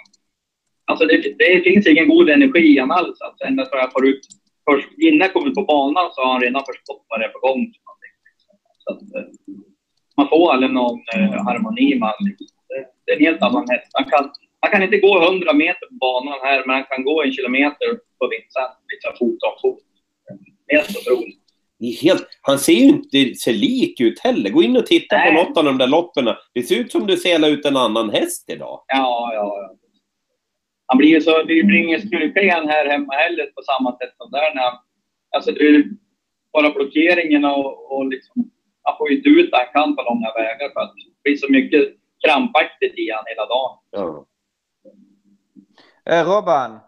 [0.90, 3.22] Alltså det, det finns ingen god energi i han alls.
[3.22, 4.24] Alltså, ända jag får ut...
[4.70, 7.44] Först, innan jag kommer på banan så har han redan förstått vad det är på
[7.48, 7.62] gång.
[10.18, 12.14] Man får aldrig någon eh, harmoni med
[13.06, 13.92] det, är en helt annan häst.
[13.94, 17.24] Han kan, han kan inte gå 100 meter på banan här, men han kan gå
[17.24, 17.88] en kilometer
[18.20, 19.80] på Vincent, liksom fot om fot.
[20.68, 21.40] Helt otroligt.
[22.02, 24.50] Helt, han ser ju inte sig lik ut heller.
[24.50, 25.34] Gå in och titta på Nej.
[25.34, 26.26] något av de där loppen.
[26.54, 28.84] Det ser ut som du selar ut en annan häst idag.
[28.88, 29.76] Ja, ja, ja.
[30.86, 34.32] Han blir ju så, det blir ingen han här hemma heller på samma sätt som
[34.32, 34.78] där när han,
[35.36, 35.84] alltså det är
[36.54, 38.52] bara blockeringen och, och liksom,
[38.84, 41.52] han får ju inte ut han kan på långa vägar för att det blir så
[41.52, 41.82] mycket
[42.28, 43.78] krampaktigt i han hela dagen.
[43.92, 44.26] Ja.
[46.06, 46.80] Eh, Robban,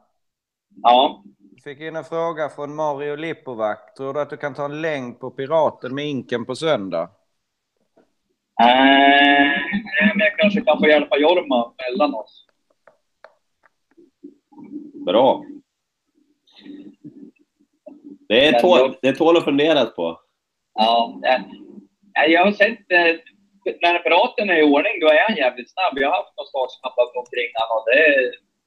[0.84, 1.24] Ja.
[1.64, 3.78] fick in en fråga från Mario Lipovac.
[3.98, 7.10] Tror du att du kan ta en längd på Piraten med Inken på söndag?
[8.62, 9.52] Eh,
[10.08, 12.46] men jag kanske kan få hjälpa Jorma mellan oss.
[15.06, 15.44] Bra.
[18.28, 20.20] Det är, tål, det är tål att fundera på.
[20.74, 21.42] Ja, eh,
[22.28, 23.16] jag har sett eh,
[23.82, 25.94] när piraten är i ordning, då är han jävligt snabb.
[25.96, 28.02] Jag har haft några startsnabbare omkring honom och det,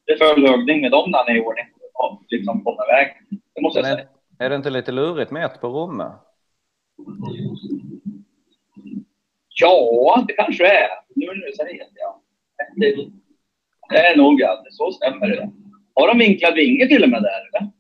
[0.05, 1.67] det är full högning med dem när han är i ordning.
[1.95, 3.07] Och liksom kommer iväg.
[3.55, 4.09] Det måste jag Men säga.
[4.39, 6.13] är, det inte lite lurigt med ett på Romme?
[9.49, 10.89] Ja, det kanske är.
[11.15, 12.23] Nu när du säger det, ja.
[12.77, 12.97] Det,
[13.91, 15.51] det är nog det så stämmer det.
[15.95, 17.71] Har de vinklad vinge till och med där eller?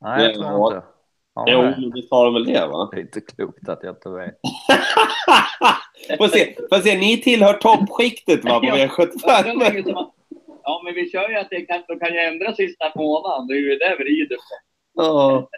[0.00, 0.86] Nej, jag tror inte.
[1.34, 2.88] Ja, Jo, visst har de väl det va?
[2.92, 4.34] Det är inte klokt att jag inte vet.
[6.18, 8.74] Får se, får se, ni tillhör toppskiktet va på Ja.
[8.74, 9.58] V75?
[9.58, 10.10] Det är ju som att-
[10.66, 13.46] Ja, men vi kör ju att det kan, de kan ju ändra sista månaden.
[13.46, 14.42] Det är ju det vi rider på.
[15.02, 15.48] Ja.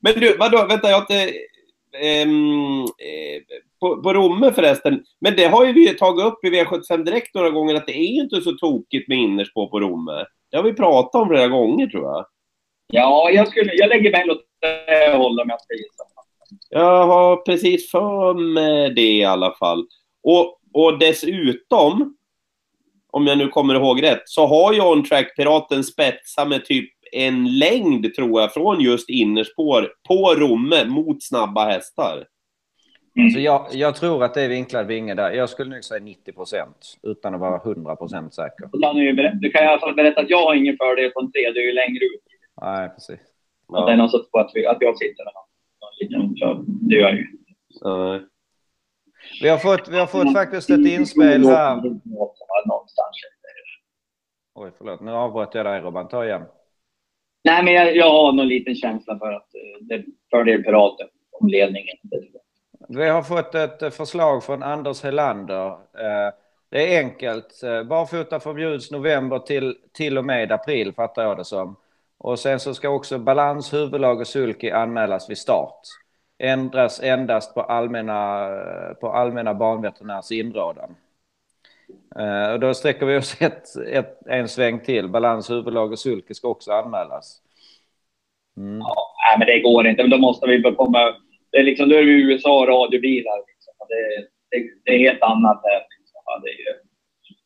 [0.00, 1.32] Men du, vadå, vänta, jag har inte...
[2.02, 3.42] ehm, eh,
[3.80, 7.50] på, på Romme förresten, men det har ju vi tagit upp i V75 Direkt några
[7.50, 10.24] gånger att det är ju inte så tokigt med innerspår på Romme.
[10.50, 12.26] Det har vi pratat om flera gånger tror jag.
[12.92, 16.04] Ja, jag, skulle, jag lägger mig åt det hållet om jag ska gissa.
[16.70, 19.86] Jag har precis för mig det i alla fall.
[20.22, 22.16] Och, och dessutom,
[23.12, 26.90] om jag nu kommer ihåg rätt, så har ju On Track Piraten spetsar med typ
[27.12, 32.24] en längd tror jag från just innerspår på Romme mot snabba hästar.
[33.34, 35.32] Så jag, jag tror att det är vinklad vinge där.
[35.32, 38.68] Jag skulle nog säga 90 procent utan att vara 100 procent säker.
[38.72, 40.76] Så kan du, ju berätta, du kan i alla fall berätta att jag har ingen
[40.76, 42.27] fördel på en tredje ju längre ut.
[42.60, 43.20] Nej, precis.
[43.72, 45.48] Att det är någon sorts på att, vi, att jag sitter med någon,
[45.80, 47.26] någon liten, så det gör jag ju.
[47.80, 48.20] Ja.
[49.42, 51.82] Vi har fått, vi har fått faktiskt ett inspel här.
[54.54, 55.00] Oj, förlåt.
[55.00, 56.08] Nu avbröt jag dig Robban.
[56.08, 56.42] Ta igen.
[57.44, 61.08] Nej, men jag, jag har någon liten känsla för att eh, det fördel piraten
[61.40, 61.96] om ledningen.
[62.88, 65.66] Vi har fått ett eh, förslag från Anders Helander.
[65.72, 66.32] Eh,
[66.70, 67.60] Det är enkelt.
[67.88, 71.76] Barfota förbjuds november till, till och med april, fattar jag det som.
[72.18, 75.80] Och sen så ska också balans, huvudlag och sulky anmälas vid start.
[76.38, 78.48] Ändras endast på allmänna,
[79.00, 80.94] på allmänna banveterinärs inrådan.
[82.18, 85.08] Eh, och då sträcker vi oss ett, ett, en sväng till.
[85.08, 87.42] Balans, huvudlag och sulky ska också anmälas.
[88.56, 88.78] Mm.
[88.78, 90.02] Ja, men det går inte.
[90.02, 91.14] Men då måste vi bara komma...
[91.50, 93.38] Det är liksom, då är vi i USA och radiobilar.
[93.46, 93.74] Liksom.
[93.88, 95.86] Det, det, det är helt annat här.
[95.98, 96.20] Liksom.
[96.42, 96.87] Det är ju,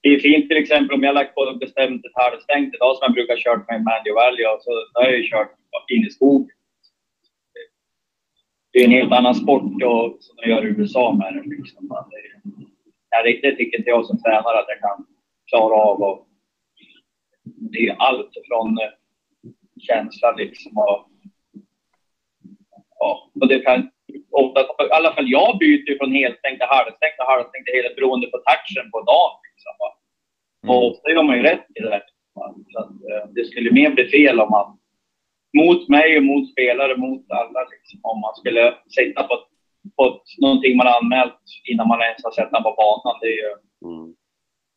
[0.03, 3.15] det är fint till exempel om jag lagt på bestämt ett halvstängt idag som jag
[3.15, 5.51] brukar kört med Mandy Valley och så då har jag ju kört
[5.89, 6.57] in i skogen.
[8.73, 11.57] Det är en helt annan sport och, som de gör i USA med det.
[11.57, 11.89] Liksom.
[13.11, 15.07] Det, är riktigt, det tycker inte jag som tränare att jag kan
[15.47, 16.03] klara av.
[16.03, 16.29] Och,
[17.45, 18.89] det är allt från eh,
[19.81, 21.09] känsla liksom och,
[22.99, 23.91] ja, och det kan
[24.41, 28.27] ofta, i alla fall jag byter från helstängt till halvstängt och halvstängt till helt beroende
[28.33, 29.37] på touchen på dagen.
[29.49, 29.75] Liksom.
[29.85, 29.95] Och
[30.65, 30.77] Mm.
[30.91, 31.91] ofta gör man ju rätt i det.
[31.91, 32.03] här.
[32.73, 34.79] Så att, eh, det skulle mer bli fel om man
[35.61, 39.35] mot mig och mot spelare, mot alla, liksom, om man skulle sitta på,
[39.97, 41.41] på någonting man anmält
[41.71, 43.19] innan man ens har sett den på banan.
[43.21, 43.51] Det, ju,
[43.89, 44.15] Mm.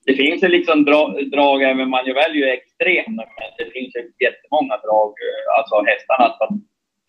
[0.05, 1.01] det finns ju liksom dra,
[1.35, 6.27] drag, även man väljer ju extrem, men det finns ju jättemånga drag, eh, alltså hästarna
[6.39, 6.49] som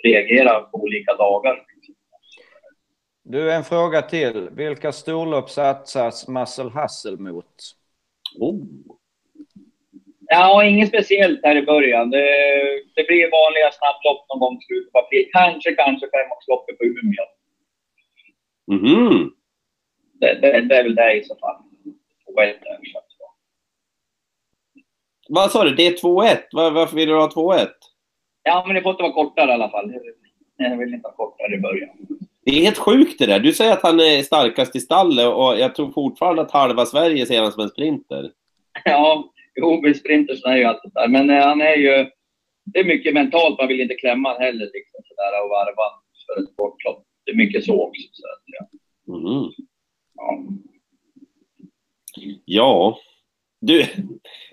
[0.04, 1.54] reagerar på olika dagar.
[3.28, 4.48] Du, en fråga till.
[4.52, 7.54] Vilka storlopp satsas Muscle Hustle mot?
[8.38, 8.64] Oh.
[10.20, 12.10] Ja, inget speciellt här i början.
[12.10, 12.26] Det,
[12.94, 15.28] det blir vanliga snabblopp någon gång i slutet på april.
[15.32, 17.26] Kanske, kanske femårsloppet på Umeå.
[18.66, 19.30] Mhm.
[20.12, 21.56] Det, det, det är väl det i så fall.
[25.28, 25.74] Vad sa du?
[25.74, 26.38] Det är 2-1.
[26.52, 27.68] Var, varför vill du ha 2-1?
[28.42, 29.94] ja, men det får inte vara kortare i alla fall.
[30.56, 31.96] Jag vill inte ha kortare i början.
[32.46, 33.40] Det är helt sjukt det där.
[33.40, 37.26] Du säger att han är starkast i stallet och jag tror fortfarande att halva Sverige
[37.26, 38.30] ser honom som en sprinter.
[38.84, 41.08] Ja, jo, men sprintersen är ju alltid där.
[41.08, 42.10] Men eh, han är ju...
[42.64, 43.58] Det är mycket mentalt.
[43.58, 45.86] Man vill inte klämma heller liksom sådär och varva
[46.26, 47.04] för ett sportlopp.
[47.24, 48.02] Det är mycket så också.
[48.12, 48.66] Så att, ja.
[49.16, 49.52] Mhm.
[50.14, 50.38] Ja.
[52.44, 52.98] Ja.
[53.60, 53.86] Du,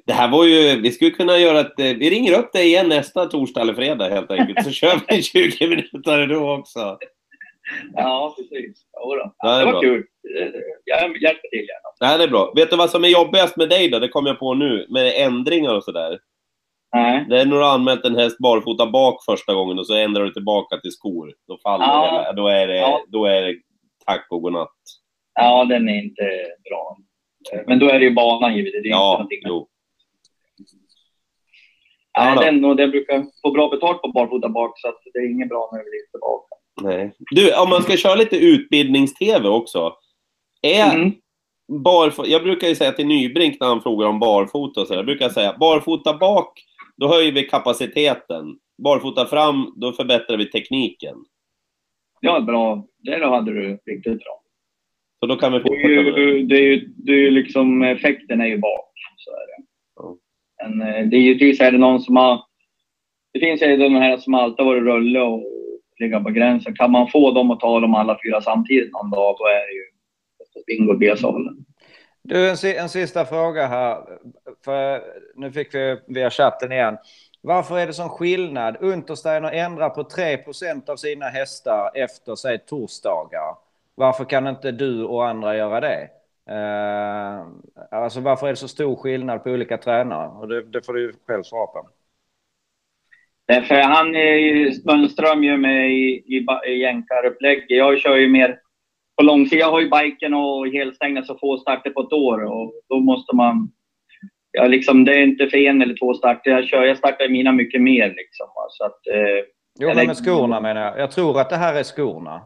[0.05, 0.81] det här var ju...
[0.81, 1.73] Vi skulle kunna göra ett...
[1.77, 4.63] Vi ringer upp dig igen nästa torsdag eller fredag helt enkelt.
[4.63, 6.97] Så kör vi 20 minuter då också.
[7.93, 8.85] Ja, precis.
[9.05, 9.33] Jodå.
[9.37, 9.81] Ja, det är det var bra.
[9.81, 10.03] kul.
[10.85, 11.89] Jag hjälper till gärna.
[11.99, 12.53] Det här är bra.
[12.55, 13.99] Vet du vad som är jobbigast med dig då?
[13.99, 14.85] Det kommer jag på nu.
[14.89, 16.19] Med ändringar och sådär.
[16.95, 17.25] Nej.
[17.29, 20.23] Det är när du har anmält en häst barfota bak första gången och så ändrar
[20.23, 21.33] du tillbaka till skor.
[21.47, 22.01] Då faller Ja.
[22.01, 22.33] det hela.
[22.33, 23.01] Då är det, Ja.
[23.07, 23.55] då är det
[24.05, 24.73] tack och godnatt.
[25.33, 26.29] Ja, den är inte
[26.69, 26.97] bra.
[27.67, 28.83] Men då är det ju banan givetvis.
[28.83, 29.67] Det Ja, jo.
[32.17, 35.49] Nej, den, och den brukar få bra betalt på barfota bak så det är inget
[35.49, 36.55] bra när det blir tillbaka.
[36.81, 37.13] Nej.
[37.31, 39.93] Du, om man ska köra lite utbildnings-tv också.
[40.61, 41.11] Är Mm.
[41.83, 45.05] barfota, jag brukar ju säga till Nybrink när han frågar om barfota och så, jag
[45.05, 46.63] brukar säga barfota bak,
[46.97, 48.45] då höjer vi kapaciteten.
[48.83, 51.15] Barfota fram, då förbättrar vi tekniken.
[52.19, 52.85] Ja, bra.
[52.99, 54.41] Det hade du riktigt bra.
[55.19, 56.21] Så då kan vi Det är fortsätta det.
[56.21, 58.89] ju, det är ju, det är ju liksom, effekten är ju bak.
[59.17, 59.63] Så är det.
[60.67, 62.41] Men eh, det är ju till är det någon som har...
[63.33, 65.43] Det finns ju de här som alltid har varit rulle och
[65.99, 66.75] ligga på gränsen.
[66.75, 69.73] Kan man få dem att ta dem alla fyra samtidigt någon dag, då är det
[69.73, 69.83] ju
[70.67, 71.65] bingo B-salen.
[72.21, 73.97] Du, en, en sista fråga här.
[74.65, 75.01] För
[75.35, 76.97] nu fick vi via chatten igen.
[77.41, 78.77] Varför är det sån skillnad?
[78.79, 83.55] Untersteiner ändrar på 3% av sina hästar efter, säg, torsdagar.
[83.95, 86.09] Varför kan inte du och andra göra det?
[86.49, 87.47] Eh,
[87.91, 90.29] alltså varför är det så stor skillnad på olika tränare?
[90.29, 91.89] Och det, det får du själv svara på.
[93.47, 97.65] Därför han är ju, Strömström ju med i, i, i jänkarupplägg.
[97.67, 98.59] Jag kör ju mer
[99.17, 99.59] på långsidan.
[99.59, 103.35] Jag har ju biken och helstängda så få starter på ett år och då måste
[103.35, 103.71] man...
[104.51, 106.51] Ja, liksom, det är inte för en eller två starter.
[106.51, 108.47] Jag, kör, jag startar mina mycket mer liksom.
[108.69, 109.45] Så att, eh,
[109.79, 110.99] Jo, men med skorna menar jag.
[110.99, 112.41] Jag tror att det här är skorna.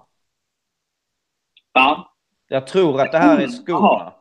[1.74, 2.14] ja.
[2.50, 4.14] Jag tror att det här är skorna.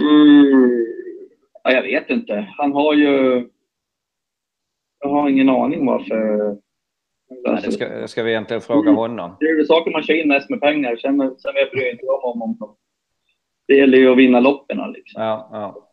[0.00, 0.86] Mm.
[1.64, 2.48] Ja, jag vet inte.
[2.58, 3.48] Han har ju...
[5.02, 6.38] Jag har ingen aning varför...
[7.46, 9.36] Nej, det ska, ska vi egentligen fråga honom.
[9.40, 10.96] Det är väl saker man kör in mest med pengar.
[10.96, 12.76] Sen, sen jag bryr jag inte om om dem.
[13.68, 14.92] Det gäller ju att vinna loppen.
[14.92, 15.22] Liksom.
[15.22, 15.88] Ja, ja.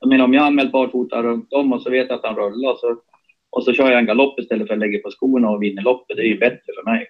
[0.00, 2.74] Jag menar, om jag anmält barfota runt om och så vet jag att han rullar
[2.74, 2.96] så,
[3.50, 6.16] och så kör jag en galopp istället för att lägga på skorna och vinner loppet.
[6.16, 7.06] Det är ju bättre för mig.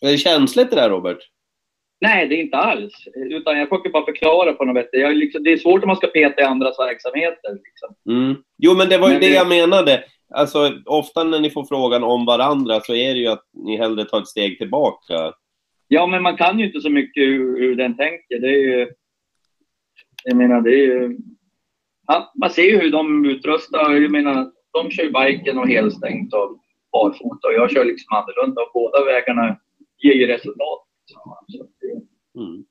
[0.00, 1.18] Är det känsligt det där Robert?
[2.00, 2.92] Nej, det är inte alls.
[3.14, 4.88] Utan jag försöker bara förklara på något sätt.
[4.92, 7.52] Jag, liksom, det är svårt om man ska peta i andras verksamheter.
[7.52, 7.94] Liksom.
[8.08, 8.36] Mm.
[8.58, 10.04] Jo, men det var ju Men det det- jag menade.
[10.34, 14.04] Alltså, ofta när ni får frågan om varandra så är det ju att ni hellre
[14.04, 15.32] tar ett steg tillbaka.
[15.88, 18.40] Ja, men man kan ju inte så mycket hur, hur den tänker.
[18.40, 18.88] Det är ju...
[20.24, 21.16] Jag menar, det är ju...
[22.06, 23.92] Ja, man ser ju hur de utrustar.
[23.94, 26.58] Jag menar, de kör ju biken och helstängt och
[26.92, 29.56] barfota och jag kör liksom annorlunda och båda vägarna
[30.02, 30.79] ger ju resultat.
[32.40, 32.64] Mm.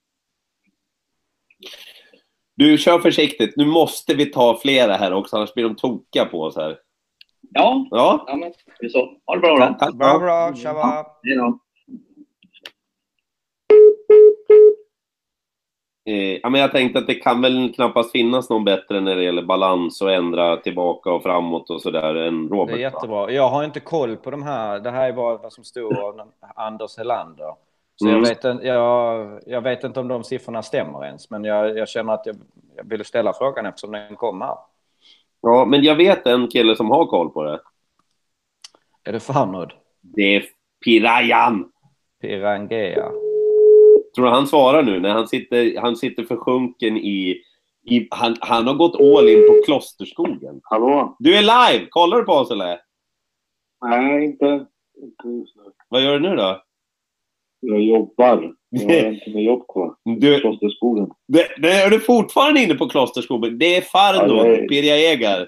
[2.56, 3.54] Du, kör försiktigt.
[3.58, 6.80] Nu måste vi ta flera här också, annars blir de tokiga på oss här.
[7.50, 9.18] Ja, Ja, ja men det är så.
[9.26, 9.76] Ha det bra då.
[9.80, 9.94] tack.
[9.94, 10.56] Bra, bra.
[10.56, 11.06] Tjaba.
[11.24, 11.60] Hej då.
[16.10, 19.24] Eh, ja, men jag tänkte att det kan väl knappast finnas någon bättre när det
[19.24, 22.76] gäller balans och ändra tillbaka och framåt och sådär än Robert.
[22.76, 23.32] Det är jättebra.
[23.32, 24.80] Jag har inte koll på de här.
[24.80, 26.22] Det här är bara vad som stod av
[26.56, 27.54] Anders Helander.
[28.02, 28.18] Så Mm.
[28.24, 31.30] jag, vet, inte- jag, jag vet inte om de siffrorna stämmer ens.
[31.30, 32.36] Men jag, jag känner att jag,
[32.76, 34.56] jag ville ställa frågan eftersom den kom här.
[35.42, 37.62] Ja, men jag vet en kille som har koll på det.
[39.04, 39.74] Är det Farnod?
[40.02, 40.44] Det är
[40.86, 41.72] Pirayan.
[42.22, 43.10] Pirangea?
[44.16, 47.44] Tror du han svarar nu när han sitter, han sitter försjunken i...
[47.86, 50.60] i han, han har gått all in på Klosterskogen.
[50.64, 51.16] Hallå?
[51.20, 51.88] Du är live!
[51.90, 52.80] Kollar du på oss eller?
[53.86, 54.46] Nej, inte,
[55.04, 55.62] inte just nu.
[55.90, 56.62] Vad gör du nu då?
[57.60, 58.54] Jag jobbar.
[58.70, 59.96] Jag har inte med jobb kvar.
[60.20, 61.10] Du, Klosterskogen.
[61.28, 63.58] det, det, är du fortfarande inne på Klosterskogen?
[63.58, 65.48] Det är Farnod, Ja, är- Pirja Egar.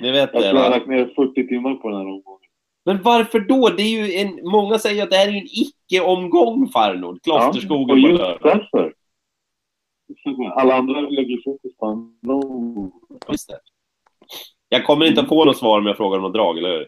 [0.00, 2.38] Ni vet Jag det jag har lagt ner 40 timmar på den här omgången.
[2.84, 3.68] Men varför då?
[3.68, 7.22] Det är ju en, många säger att det här är en icke-omgång Farnod.
[7.22, 8.40] Klosterskogen och på just lördag.
[8.72, 8.94] därför.
[10.54, 12.92] Alla andra lägger fokus på andra omgången.
[13.28, 13.58] Just det.
[14.68, 16.86] Jag kommer inte att få något svar om jag frågar om något drag, eller hur?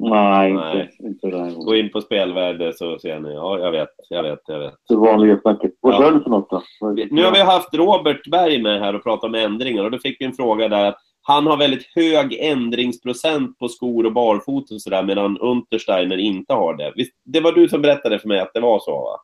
[0.00, 0.80] Nej, Nej.
[0.80, 1.84] inte, inte det här Gå gången.
[1.84, 3.34] in på spelvärde så ser ni.
[3.34, 4.74] Ja, jag vet, jag vet, jag vet.
[4.88, 5.72] Det vanliga snacket.
[5.80, 5.98] Vad Ja.
[5.98, 6.62] kör du för något då?
[7.10, 10.20] Nu har vi haft Robert Berg med här och pratat om ändringar och då fick
[10.20, 14.82] vi en fråga där att han har väldigt hög ändringsprocent på skor och barfota och
[14.82, 16.92] sådär medan Untersteiner inte har det.
[16.96, 19.20] Visst, det var du som berättade för mig att det var så va?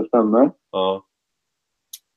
[0.00, 0.50] Det stämmer.
[0.72, 1.04] Ja.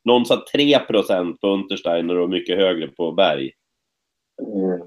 [0.06, 3.46] Någon sa 3 på Untersteiner och mycket högre på Berg.
[4.42, 4.86] Eh,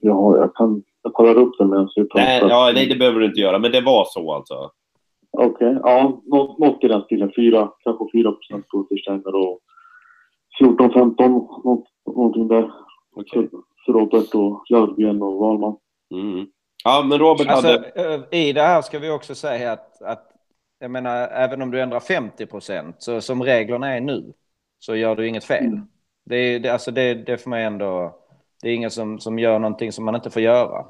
[0.00, 0.82] Ja, jag kan...
[1.08, 2.24] Jag kollar upp det medan vi pratar.
[2.24, 4.70] Nej, ja, nej, det behöver du inte göra, men det var så alltså.
[5.38, 6.22] Okej, ja.
[6.26, 7.32] Något, något i den stilen.
[7.36, 9.58] Fyra, kanske 4 procent på Untersteiner och
[10.60, 11.28] 14-15,
[11.64, 12.70] något, någonting där.
[13.16, 13.48] Okej.
[13.86, 15.76] För, Robert och Jörgen och Wahlman.
[16.14, 16.46] Mm.
[16.84, 18.26] Ja, men Robert Alltså, hade...
[18.30, 20.24] I det här ska vi också säga att, att
[20.78, 24.32] jag menar, även om du ändrar 50 procent, så som reglerna är nu,
[24.78, 25.64] så gör du inget fel.
[25.64, 25.86] Mm.
[26.26, 28.16] Det, är- det, alltså det, det för mig ändå,
[28.62, 30.84] det är ingen som, som gör någonting som man inte får göra.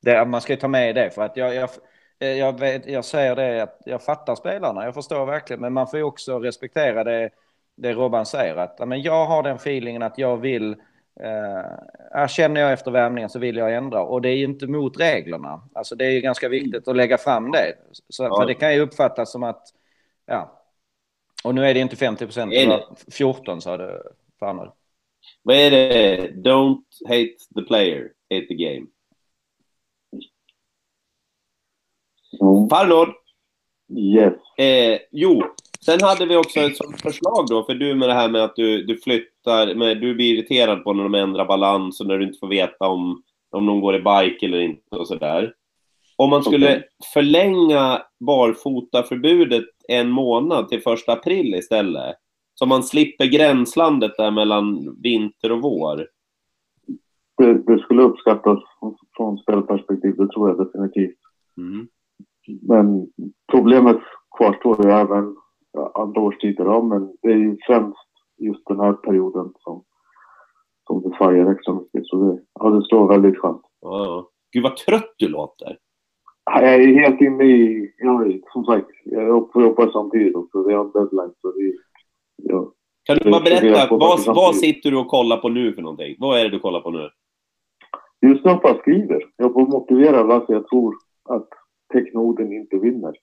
[0.00, 1.70] Det, man ska ju ta med det, för att jag, jag,
[2.18, 5.98] jag, vet, jag säger det att jag fattar spelarna, jag förstår verkligen, men man får
[5.98, 7.30] ju också respektera det,
[7.76, 10.76] det Robban säger, att men jag har den feelingen att jag vill
[11.20, 15.00] Eh, känner jag efter värmningen så vill jag ändra och det är ju inte mot
[15.00, 15.62] reglerna.
[15.74, 17.74] Alltså det är ju ganska viktigt att lägga fram det.
[18.08, 18.40] Så, Ja.
[18.40, 19.62] För det kan ju uppfattas som att,
[20.26, 20.62] ja.
[21.44, 22.84] Och nu är det inte 50 procent, Nej, det nej.
[22.88, 24.02] var 14 sa du.
[24.40, 24.70] Fan.
[25.42, 26.30] Vad är det?
[26.30, 28.86] Don't hate the player, hate the game.
[32.70, 33.08] Farnord,
[33.96, 34.34] Yes.
[34.58, 35.42] Eh, jo,
[35.80, 38.56] sen hade vi också ett sånt förslag då, för du med det här med att
[38.56, 42.24] du, du flyttar, med, du blir irriterad på när de ändrar balans och när du
[42.24, 45.54] inte får veta om, om de går i bike eller inte och sådär.
[46.16, 46.88] Om man skulle Okej.
[47.14, 52.16] förlänga barfotaförbudet en månad till första april istället,
[52.54, 56.06] så man slipper gränslandet där mellan vinter och vår.
[57.36, 58.58] Det, det skulle uppskattas
[59.16, 61.18] från spelperspektiv, det tror jag definitivt.
[61.56, 61.88] Mm.
[62.62, 63.06] Men
[63.52, 64.00] problemet
[64.36, 65.36] kvarstår ju även
[65.94, 68.08] andra årstider, ja, men det är ju främst
[68.38, 69.84] just den här perioden som,
[70.86, 72.06] som det svajar extra mycket.
[72.06, 73.62] Så det, ja, det slår väldigt skönt.
[73.80, 74.30] Ja, ja.
[74.52, 75.78] Gud vad trött du låter.
[76.44, 80.62] Ja, Jag är helt inne i, ja, som sagt, jag får jobba samtidigt också.
[80.62, 81.34] Vi har en deadline.
[81.40, 81.78] Så vi,
[82.42, 82.72] ja.
[83.04, 86.16] Kan du bara berätta, vad, vad sitter du och kollar på nu för någonting?
[86.18, 87.10] Vad är det du kollar på nu?
[88.20, 89.24] Just nu bara skriver.
[89.36, 90.94] Jag får motivera varför jag tror
[91.28, 91.48] att
[91.92, 93.14] Technoden inte vinner.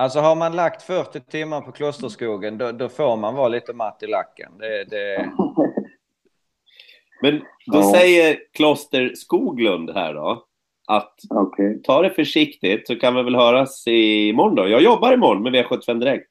[0.00, 4.02] Alltså har man lagt 40 timmar på Klosterskogen då, då får man vara lite matt
[4.02, 4.52] i lacken.
[4.58, 5.30] Det, det,
[7.22, 7.92] Men då Ja.
[7.94, 10.44] säger Kloster Skoglund här då
[10.88, 11.82] att Okej.
[11.82, 14.68] ta det försiktigt så kan vi väl höras imorgon då.
[14.68, 16.30] Jag jobbar imorgon med V75 Direkt.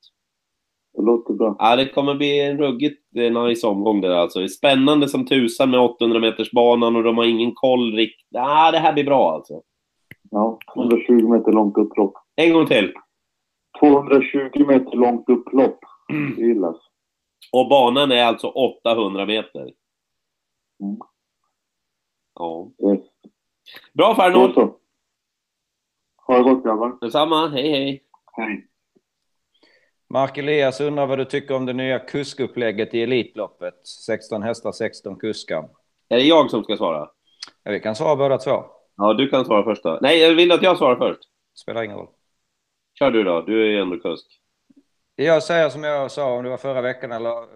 [0.97, 1.55] Det låter bra.
[1.59, 4.39] Ja, det kommer bli en ruggigt eh, nice omgång där alltså.
[4.39, 8.27] Det är spännande som tusan med 800 meters banan och de har ingen koll riktigt.
[8.29, 9.61] Ja, det här blir bra alltså.
[10.31, 12.13] Ja, 220 meter långt upplopp.
[12.35, 12.93] En gång till.
[13.79, 15.79] 220 meter långt upplopp.
[16.35, 16.77] Det gillas.
[17.51, 19.61] Och banan är alltså 800 meter.
[19.61, 20.97] Mm.
[22.35, 22.71] Ja.
[22.83, 23.05] Yes.
[23.93, 24.77] Bra så.
[26.27, 26.97] Ha det gott grabbar.
[27.01, 28.03] Detsamma, hej hej!
[28.31, 28.67] Hej.
[30.09, 33.87] Mark Elias undrar vad du tycker om det nya kuskupplägget i Elitloppet.
[33.87, 35.69] 16 hästar, 16 kuskar.
[36.09, 37.09] Är det jag som ska svara?
[37.63, 38.63] Ja, vi kan svara båda två.
[38.97, 39.99] Ja, du kan svara först då.
[40.01, 41.19] Nej, jag vill att jag svarar först.
[41.55, 42.09] Spelar ingen roll.
[42.99, 44.25] Kör du då, du är ändå kusk.
[45.15, 47.47] Jag säger som jag sa om det var förra veckan eller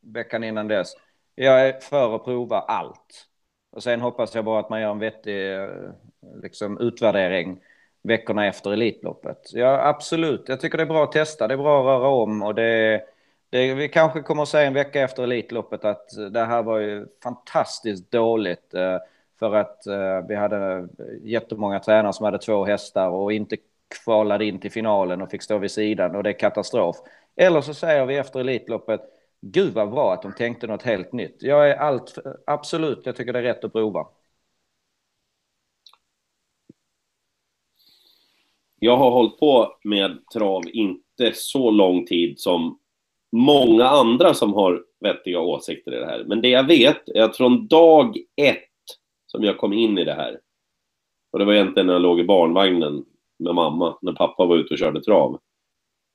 [0.00, 0.92] veckan innan dess.
[1.34, 3.26] Jag är för att prova allt.
[3.70, 5.68] Och sen hoppas jag bara att man gör en vettig eh,
[6.42, 7.60] liksom, utvärdering
[8.02, 9.38] veckorna efter Elitloppet.
[9.52, 10.48] Ja, absolut.
[10.48, 11.48] Jag tycker det är bra att testa.
[11.48, 13.02] Det är bra att röra om och det,
[13.50, 17.06] Det, vi kanske kommer att säga en vecka efter Elitloppet att det här var ju
[17.22, 18.74] fantastiskt dåligt.
[19.38, 20.88] För att eh, vi hade
[21.22, 23.56] jättemånga tränare som hade två hästar och inte
[24.04, 26.96] kvalade in till finalen och fick stå vid sidan och det är katastrof.
[27.36, 29.00] Eller så säger vi efter Elitloppet,
[29.40, 31.36] gud vad bra att de tänkte något helt nytt.
[31.40, 34.06] Jag är allt, absolut, jag tycker det är rätt att prova.
[38.78, 42.78] Jag har hållit på med trav inte så lång tid som
[43.32, 46.24] många andra som har vettiga åsikter i det här.
[46.24, 48.73] Men det jag vet är att från dag ett
[49.34, 50.40] som jag kom in i det här,
[51.32, 53.04] och det var egentligen när jag låg i barnvagnen
[53.38, 55.40] med mamma, när pappa var ute och körde trav,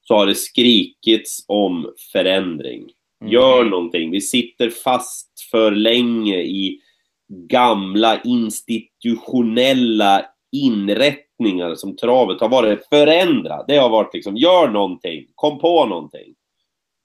[0.01, 2.91] så har det skrikits om förändring.
[3.21, 3.33] Mm.
[3.33, 4.11] Gör någonting.
[4.11, 6.81] Vi sitter fast för länge i
[7.27, 12.87] gamla institutionella inrättningar som travet har varit.
[12.87, 13.63] Förändra.
[13.67, 15.27] Det har varit liksom, gör någonting.
[15.35, 16.35] Kom på någonting.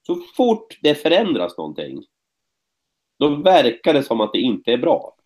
[0.07, 2.05] Så fort det förändras någonting,
[3.19, 5.17] då verkar det som att det inte är bra.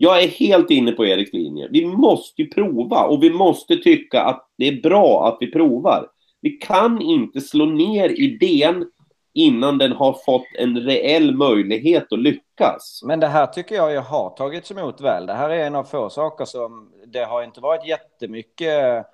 [0.00, 1.68] Jag är helt inne på Eriks linje.
[1.70, 6.08] Vi måste ju prova och vi måste tycka att det är bra att vi provar.
[6.40, 8.90] Vi kan inte slå ner idén
[9.34, 13.00] innan den har fått en reell möjlighet att lyckas.
[13.04, 15.26] Men det här tycker jag ju har tagits emot väl.
[15.26, 19.06] Det här är en av få saker som det har inte varit jättemycket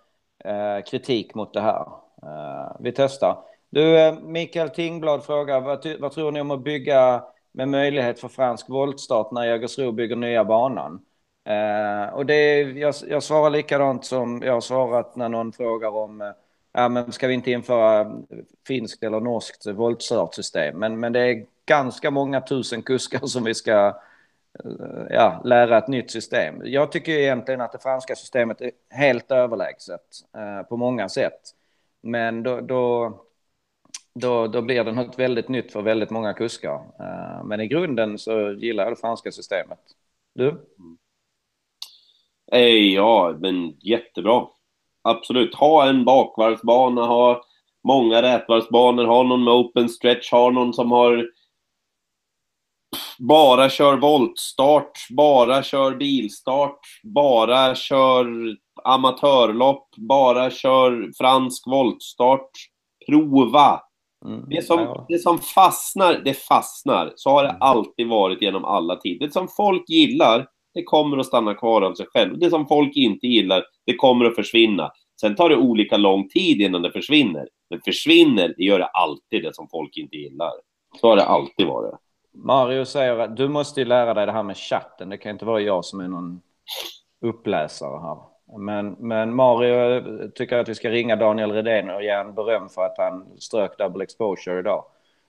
[0.45, 1.87] eh, kritik mot det här.
[2.23, 3.39] Eh, vi testar.
[3.71, 7.23] Du, eh, Mikael Tingblad frågar, vad, vad, tror ni om att bygga
[7.55, 11.01] med möjlighet för fransk voltstart när Jägersro bygger nya banan?
[11.45, 16.21] Eh, och det, jag, jag svarar likadant som jag har svarat när någon frågar om
[16.21, 16.31] eh,
[16.73, 18.13] ja, men ska vi inte införa
[18.67, 20.79] finskt eller norskt voltstartsystem?
[20.79, 23.87] Men, men det är ganska många tusen kuskar som vi ska
[24.65, 26.61] eh, ja, lära ett nytt system.
[26.65, 30.01] Jag tycker egentligen att det franska systemet är helt överlägset
[30.37, 31.41] eh, på många sätt.
[32.01, 33.13] Men då, då,
[34.15, 36.75] då, då blir det något väldigt nytt för väldigt många kuskar.
[37.01, 39.81] Eh, men i grunden så gillar jag det franska systemet.
[40.35, 40.67] Du?
[42.53, 44.47] Eh, ja, men jättebra
[45.03, 45.55] absolut.
[45.55, 47.45] Ha en bakvarvsbana, ha
[47.85, 51.29] många rätvarvsbanor, ha någon med open stretch, ha någon som har
[53.19, 62.51] bara kör voltstart, bara kör bilstart, bara kör amatörlopp, bara kör fransk voltstart.
[63.07, 63.81] Prova!
[64.25, 65.07] Mm, det, som, ja.
[65.09, 67.13] det som fastnar, det fastnar.
[67.17, 67.63] Så har det mm.
[67.63, 69.27] alltid varit genom alla tider.
[69.27, 72.39] Det som folk gillar, det kommer att stanna kvar av sig själv.
[72.39, 74.91] Det som folk inte gillar, det kommer att försvinna.
[75.21, 77.49] Sen tar det olika lång tid innan det försvinner.
[77.71, 80.53] Men försvinner, det gör det alltid det som folk inte gillar.
[81.01, 81.95] Så har det alltid varit.
[82.35, 85.09] Mario säger att du måste lära dig det här med chatten.
[85.09, 86.41] Det kan inte vara jag som är någon
[87.21, 88.34] uppläsare här.
[88.59, 92.83] Men, men Mario tycker att vi ska ringa Daniel Redén och ge en beröm för
[92.83, 94.85] att han strök double exposure idag.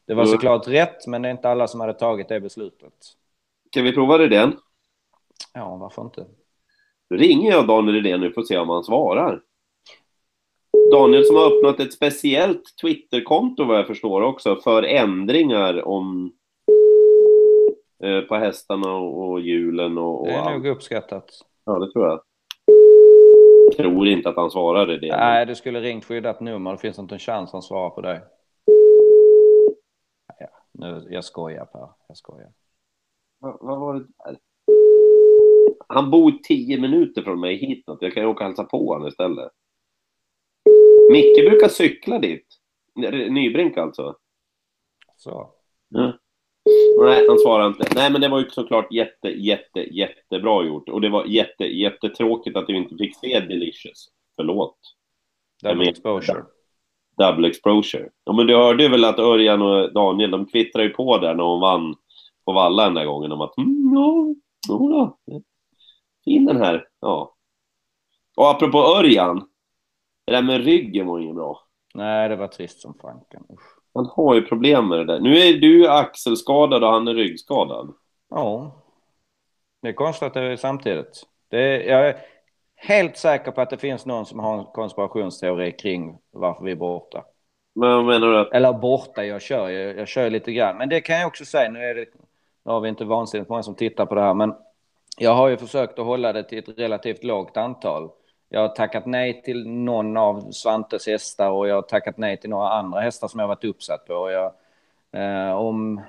[0.05, 0.31] Det var mm.
[0.31, 2.93] såklart rätt, men det är inte alla som hade tagit det beslutet.
[3.71, 4.55] Kan vi prova Redén?
[5.53, 6.25] Ja, varför inte?
[7.09, 9.41] Då ringer jag Daniel Redén nu för att se om han svarar.
[10.91, 16.33] Daniel som har öppnat ett speciellt Twitterkonto vad jag förstår också för ändringar om
[18.03, 20.51] eh, på hästarna och, och hjulen och, och Det är allt.
[20.51, 21.29] nog uppskattat.
[21.65, 22.21] Ja, det tror jag.
[23.77, 25.17] Tror inte att han svarade det.
[25.17, 26.71] Nej, du skulle ringt skyddat nummer.
[26.71, 28.21] Det finns inte en chans han svarar på dig.
[30.39, 31.89] Ja, nu, jag skojar Per.
[32.07, 32.51] Jag skojar.
[33.39, 34.37] Vad var det där?
[35.87, 38.01] Han bor tio minuter från mig hitåt.
[38.01, 39.51] Jag kan ju åka och hälsa på honom istället.
[41.11, 42.47] Micke brukar cykla dit.
[43.29, 44.15] Nybrink alltså.
[45.15, 45.53] Så.
[45.89, 46.13] Ja.
[46.99, 47.87] Nej, han svarar inte.
[47.95, 50.89] Nej, men det var ju såklart jätte, jätte, jättebra gjort.
[50.89, 54.09] Och det var jätte, jättetråkigt att du inte fick se Delicious.
[54.35, 54.77] Förlåt.
[55.63, 56.43] Double exposure.
[57.17, 58.09] Double exposure.
[58.23, 61.43] Ja, men du hörde väl att Örjan och Daniel, de kvittrade ju på där när
[61.43, 61.95] hon vann
[62.45, 64.35] på Valla den där gången om att mm, ja,
[64.67, 65.41] ja,
[66.25, 66.87] fin den här.
[67.01, 67.35] Ja.
[68.35, 69.47] Och apropå Örjan,
[70.25, 71.59] det där med ryggen var inget bra.
[71.93, 73.43] Nej, det var trist som fanken.
[73.95, 75.19] Han har ju problem med det där.
[75.19, 77.93] Nu är du axelskadad och han är ryggskadad.
[78.29, 78.71] Ja.
[79.81, 81.23] Det konstaterar vi samtidigt.
[81.49, 82.17] Det är, jag är
[82.75, 86.75] helt säker på att det finns någon som har en konspirationsteori kring varför vi är
[86.75, 87.23] borta.
[87.75, 88.39] Men vad menar du?
[88.39, 88.53] Att...
[88.53, 90.77] Eller borta, jag kör, jag, jag kör lite grann.
[90.77, 92.05] Men det kan jag också säga, nu, är det,
[92.65, 94.53] nu har vi inte vansinnigt många som tittar på det här, men
[95.17, 98.09] jag har ju försökt att hålla det till ett relativt lågt antal.
[98.55, 102.49] Jag har tackat nej till någon av Svantes hästar och jag har tackat nej till
[102.49, 104.31] några andra hästar som jag varit uppsatt på.
[104.31, 104.53] Jag,
[105.11, 106.01] eh, om,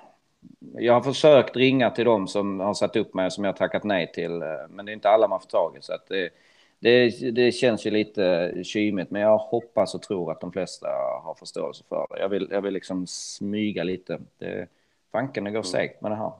[0.75, 3.85] jag har försökt ringa till dem som har satt upp mig som jag har tackat
[3.85, 5.83] nej till, eh, men det är inte alla man får tag i.
[5.83, 6.31] Så att det,
[6.79, 10.89] det, det känns ju lite kymigt, men jag hoppas och tror att de flesta
[11.23, 12.21] har förståelse för det.
[12.21, 14.19] Jag vill, jag vill liksom smyga lite.
[14.39, 14.69] Det,
[15.13, 15.65] fanken, det går mm.
[15.65, 16.33] segt med det här.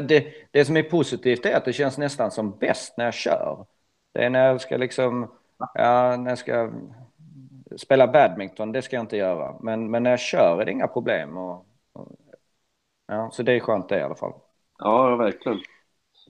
[0.00, 3.66] Det, det som är positivt är att det känns nästan som bäst när jag kör.
[4.14, 5.30] Det är när jag ska liksom,
[5.74, 6.70] ja, när jag ska
[7.76, 9.54] spela badminton, det ska jag inte göra.
[9.60, 11.36] Men, men när jag kör är det inga problem.
[11.36, 12.12] Och, och
[13.08, 14.32] ja, så det är skönt det i alla fall.
[14.78, 15.58] Ja, verkligen.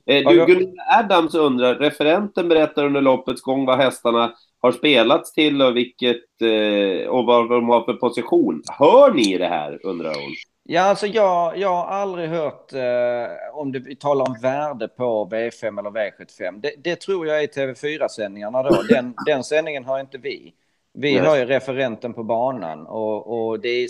[0.06, 5.62] Eh, du, Gunilla Adams undrar, referenten berättar under loppets gång vad hästarna har spelats till
[5.62, 8.62] och vilket eh, och vad de har för position.
[8.78, 10.34] Hör ni det här, undrar hon?
[10.66, 15.78] Ja, alltså jag, jag har aldrig hört eh, om vi talar om värde på V5
[15.78, 16.60] eller V75.
[16.60, 18.82] Det, det tror jag är TV4-sändningarna då.
[18.88, 20.54] Den, den sändningen har inte vi.
[20.92, 23.88] Vi har ju referenten på banan och, och det är,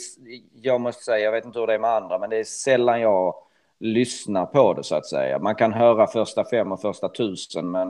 [0.62, 3.00] jag måste säga, jag vet inte hur det är med andra, men det är sällan
[3.00, 3.34] jag
[3.80, 5.38] lyssnar på det så att säga.
[5.38, 7.88] Man kan höra första fem och första tusen, men,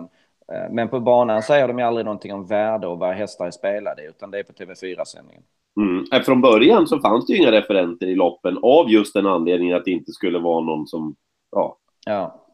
[0.53, 3.51] eh, men på banan säger de ju aldrig någonting om värde och vad hästar är
[3.51, 5.43] spelade, utan det är på TV4-sändningen.
[5.77, 6.25] Mm.
[6.25, 9.85] Från början så fanns det ju inga referenter i loppen av just den anledningen att
[9.85, 11.14] det inte skulle vara någon som
[11.51, 12.45] ja, ja.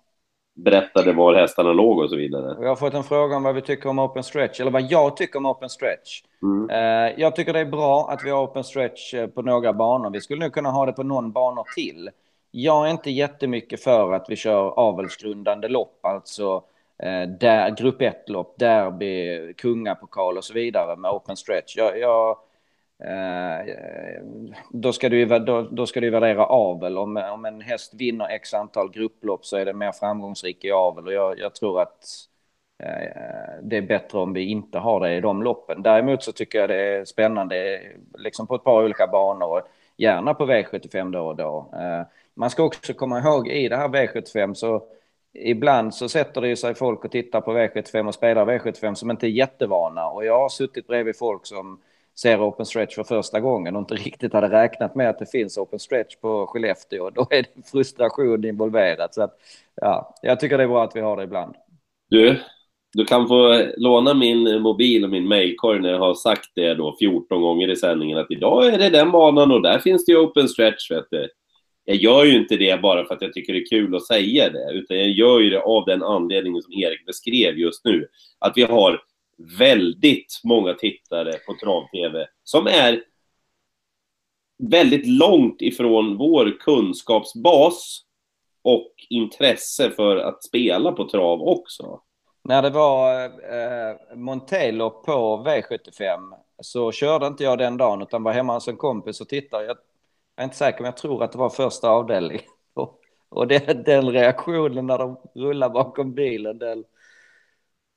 [0.54, 2.56] berättade var hästarna låg och så vidare.
[2.60, 5.16] Jag har fått en fråga om vad vi tycker om open stretch, eller vad jag
[5.16, 6.22] tycker om open stretch.
[6.42, 6.70] Mm.
[6.70, 10.10] Eh, jag tycker det är bra att vi har open stretch eh, på några banor.
[10.10, 12.10] Vi skulle nu kunna ha det på någon banor till.
[12.50, 16.62] Jag är inte jättemycket för att vi kör avelsgrundande lopp, alltså
[17.02, 21.76] eh, där, grupp 1-lopp, derby, kungapokal och så vidare med open stretch.
[21.76, 22.36] Jag, jag
[23.04, 24.22] Eh,
[24.70, 26.98] då, ska du, då, då ska du värdera avel.
[26.98, 31.06] Om, om en häst vinner x antal grupplopp så är det mer framgångsrik i avel.
[31.06, 32.04] Och jag, jag tror att
[32.82, 35.82] eh, det är bättre om vi inte har det i de loppen.
[35.82, 37.80] Däremot så tycker jag det är spännande
[38.18, 39.62] liksom på ett par olika banor.
[39.96, 41.70] Gärna på V75 då och då.
[41.74, 42.02] Eh,
[42.34, 44.82] man ska också komma ihåg i det här V75 så
[45.32, 49.26] ibland så sätter det sig folk och tittar på V75 och spelar V75 som inte
[49.26, 50.06] är jättevana.
[50.06, 51.80] Och jag har suttit bredvid folk som
[52.22, 55.58] ser open stretch för första gången och inte riktigt hade räknat med att det finns
[55.58, 57.10] open stretch på Skellefteå.
[57.10, 59.14] Då är det frustration involverat.
[59.14, 59.36] Så att,
[59.74, 61.54] ja, jag tycker det är bra att vi har det ibland.
[62.10, 62.40] Du,
[62.92, 66.96] du kan få låna min mobil och min mailkorg när jag har sagt det då
[66.98, 70.18] 14 gånger i sändningen att idag är det den banan och där finns det ju
[70.18, 70.90] open stretch.
[70.90, 71.28] Vet du
[71.84, 74.50] jag gör ju inte det bara för att jag tycker det är kul att säga
[74.50, 78.08] det, utan jag gör ju det av den anledningen som Erik beskrev just nu.
[78.38, 79.00] Att vi har
[79.58, 83.02] väldigt många tittare på trav-tv som är
[84.58, 88.00] väldigt långt ifrån vår kunskapsbas
[88.62, 92.00] och intresse för att spela på trav också.
[92.44, 98.32] När det var eh, Montello på V75 så körde inte jag den dagen utan var
[98.32, 99.64] hemma hos en kompis och tittade.
[99.64, 99.76] Jag
[100.40, 102.44] jag är inte säker, men jag tror att det var första avdelningen.
[103.28, 106.84] Och, det, den reaktionen när de rullar bakom bilen, den,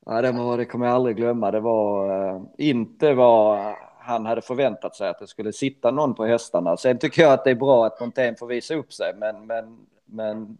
[0.06, 1.50] ja, det, var, det kommer jag aldrig glömma.
[1.50, 6.24] Det var eh, inte vad han hade förväntat sig att det skulle sitta någon på
[6.24, 6.76] hästarna.
[6.76, 9.86] Sen tycker jag att det är bra att Montaigne får visa upp sig, men, men,
[10.04, 10.58] men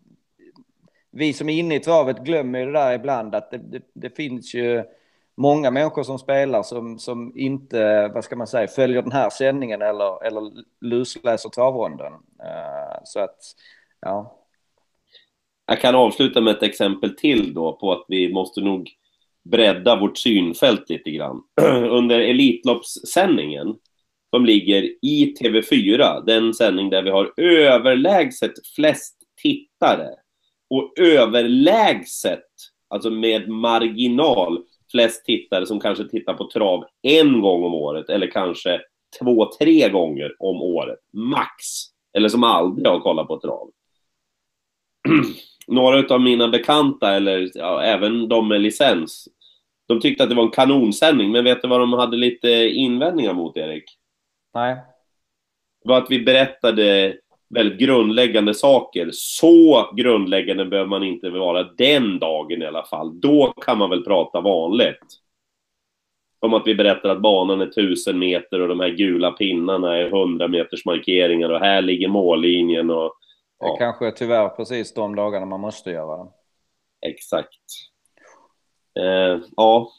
[1.10, 4.10] vi som är inne i travet glömmer ju det där ibland att det, det, det
[4.10, 4.84] finns ju
[5.34, 9.82] många människor som spelar som, som inte, vad ska man säga, följer den här sändningen
[9.82, 12.12] eller, eller lusläser travronden.
[12.12, 13.38] Uh, så att,
[14.00, 14.40] ja.
[15.66, 18.90] Jag kan avsluta med ett exempel till då på att vi måste nog
[19.50, 21.42] bredda vårt synfält lite grann.
[21.90, 23.74] Under Elitloppssändningen,
[24.34, 30.08] som ligger i TV4, den sändning där vi har överlägset flest tittare
[30.70, 32.44] och överlägset,
[32.88, 38.30] alltså med marginal, flest tittare som kanske tittar på trav en gång om året eller
[38.30, 38.80] kanske
[39.18, 41.54] två, tre gånger om året, max.
[42.16, 43.70] Eller som aldrig har kollat på trav.
[45.66, 49.28] Några av mina bekanta, eller ja, även de med licens,
[49.86, 53.32] de tyckte att det var en kanonsändning, men vet du vad de hade lite invändningar
[53.32, 53.84] mot, Erik?
[54.54, 54.76] Nej.
[55.82, 57.16] Det var att vi berättade
[57.48, 59.08] väldigt grundläggande saker.
[59.12, 63.20] Så grundläggande behöver man inte vara den dagen i alla fall.
[63.20, 65.20] Då kan man väl prata vanligt.
[66.40, 70.06] Som att vi berättar att banan är 1000 meter och de här gula pinnarna är
[70.06, 73.12] 100 meters markeringar och här ligger mållinjen och...
[73.58, 73.72] Ja.
[73.72, 76.30] Det kanske är tyvärr precis de dagarna man måste göra det.
[77.08, 77.60] Exakt.
[78.94, 79.92] Eh, ja.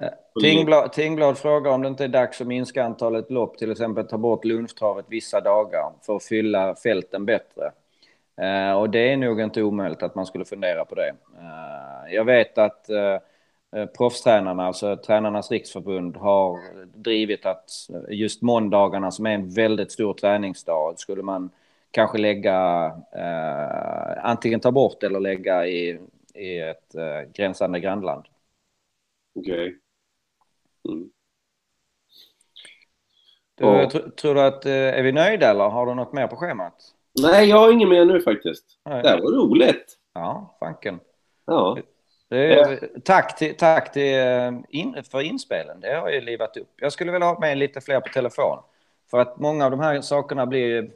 [0.00, 0.08] Eh,
[0.42, 4.18] Tingblad, Tingblad frågar om det inte är dags att minska antalet lopp, till exempel ta
[4.18, 7.72] bort lunchtravet vissa dagar för att fylla fälten bättre.
[8.40, 11.08] Eh, och det är nog inte omöjligt att man skulle fundera på det.
[11.38, 13.18] Eh, jag vet att eh,
[13.76, 16.58] eh proffstränarna, alltså Tränarnas riksförbund, har
[16.94, 17.70] drivit att
[18.08, 21.50] just måndagarna som är en väldigt stor träningsdag skulle man
[21.90, 25.98] kanske lägga, eh, antingen ta bort eller lägga i,
[26.38, 28.24] i ett eh, gränsande grannland.
[29.34, 29.78] Okej.
[30.88, 31.10] Mm.
[33.54, 33.88] Du, Ja.
[33.88, 36.74] tr- tror du att, eh, är vi nöjda eller har du något mer på schemat?
[37.22, 38.64] Nej, jag har inget mer nu faktiskt.
[38.84, 39.02] Nej.
[39.02, 39.98] Det här var roligt.
[40.14, 41.00] Ja, fanken.
[41.46, 41.78] Ja.
[42.30, 45.80] Är, tack till, tack till, eh, in, för inspelen.
[45.80, 46.68] Det har ju livat upp.
[46.76, 48.58] Jag skulle vilja ha med lite fler på telefon.
[49.10, 50.90] För att många av de här sakerna blir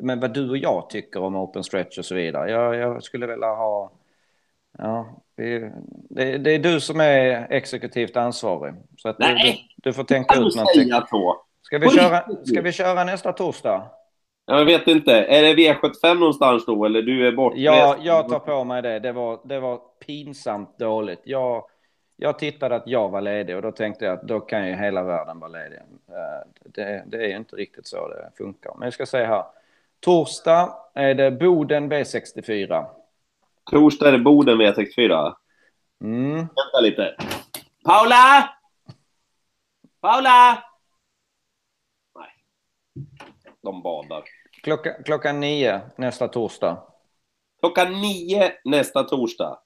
[0.00, 2.50] med vad du och jag tycker om open stretch och så vidare.
[2.50, 3.90] Jag, jag skulle vilja ha...
[4.78, 5.70] Ja, vi,
[6.10, 8.74] det, det är du som är exekutivt ansvarig.
[8.96, 9.68] Så att du, du, Nej.
[9.76, 10.90] du får tänka ut någonting.
[11.62, 13.90] Ska vi, köra, ska vi köra nästa torsdag?
[14.46, 15.12] Jag vet inte.
[15.12, 17.62] Är det V75 någonstans då, eller du är bortrest?
[17.62, 18.98] Ja, jag tar på mig det.
[18.98, 21.20] Det var, det var pinsamt dåligt.
[21.24, 21.64] Jag,
[22.16, 25.02] jag tittade att jag var ledig och då tänkte jag att då kan ju hela
[25.02, 25.78] världen vara ledig.
[26.08, 28.74] Eh, Det, det är ju inte riktigt så det funkar.
[28.78, 29.44] Men jag ska säga här.
[30.00, 32.86] Torsdag är det Boden V64.
[33.70, 35.34] Torsdag är det Boden V64.
[36.04, 36.34] Mm.
[36.36, 37.16] Vänta lite.
[37.84, 38.50] Paula!
[40.00, 40.64] Paula!
[42.18, 42.30] Nej.
[43.62, 44.24] De badar.
[44.62, 46.82] Klocka, klockan nio nästa torsdag.
[47.60, 49.58] Klockan nio nästa torsdag.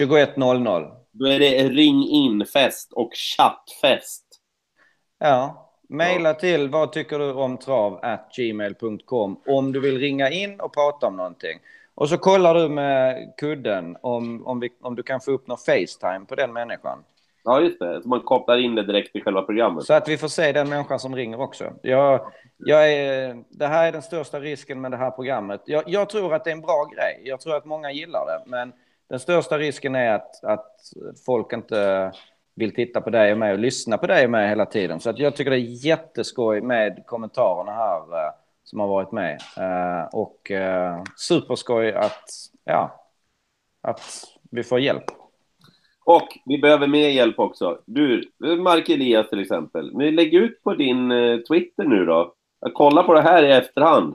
[0.00, 0.96] 21.00.
[1.10, 4.24] Då är det ring in-fest och chattfest.
[5.18, 10.60] Ja, mejla till vad tycker du om trav at gmail.com om du vill ringa in
[10.60, 11.58] och prata om någonting.
[11.94, 15.58] Och så kollar du med kudden om, om, vi, om du kan få upp någon
[15.58, 17.04] Facetime på den människan.
[17.44, 18.02] Ja, just det.
[18.02, 19.84] Så man kopplar in det direkt i själva programmet.
[19.84, 21.72] Så att vi får se den människan som ringer också.
[21.82, 22.20] Jag,
[22.56, 25.62] jag är, det här är den största risken med det här programmet.
[25.66, 27.20] Jag, jag tror att det är en bra grej.
[27.24, 28.50] Jag tror att många gillar det.
[28.50, 28.72] Men
[29.08, 30.72] den största risken är att, att
[31.26, 32.12] folk inte
[32.54, 35.00] vill titta på dig och mig och lyssna på dig och mig hela tiden.
[35.00, 38.32] Så att jag tycker det är jätteskoj med kommentarerna här eh,
[38.74, 39.40] som har varit med.
[39.56, 42.24] Eh, och eh, superskoj att,
[42.64, 43.08] ja,
[43.82, 45.04] att vi får hjälp.
[46.04, 47.78] Och vi behöver mer hjälp också.
[47.86, 49.96] Du, Mark Elias till exempel.
[49.96, 52.34] Men lägg ut på din eh, Twitter nu då.
[52.72, 54.14] Kolla på det här i efterhand.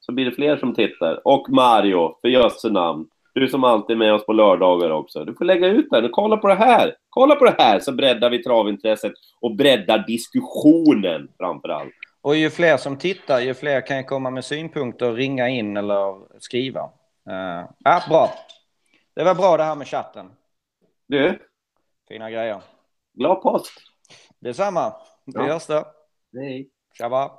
[0.00, 1.20] Så blir det fler som tittar.
[1.24, 3.06] Och Mario, för jösse namn.
[3.34, 5.24] Du som alltid är med oss på lördagar också.
[5.24, 6.94] Du får lägga ut den kolla på det här.
[7.08, 12.09] Kolla på det här så breddar vi travintresset och breddar diskussionen framför allt.
[12.22, 16.80] Och ju fler som tittar, ju fler kan komma med synpunkter, ringa in eller skriva.
[17.30, 18.30] Uh, ja, bra.
[19.14, 20.30] Det var bra det här med chatten.
[21.06, 21.38] Du,
[22.08, 22.62] Fina grejer.
[23.12, 23.72] glad påsk!
[24.38, 24.94] Detsamma.
[25.26, 25.42] Vi Ja.
[25.42, 25.84] hörs då.
[26.32, 26.70] Hej!
[26.98, 27.38] Tjaba.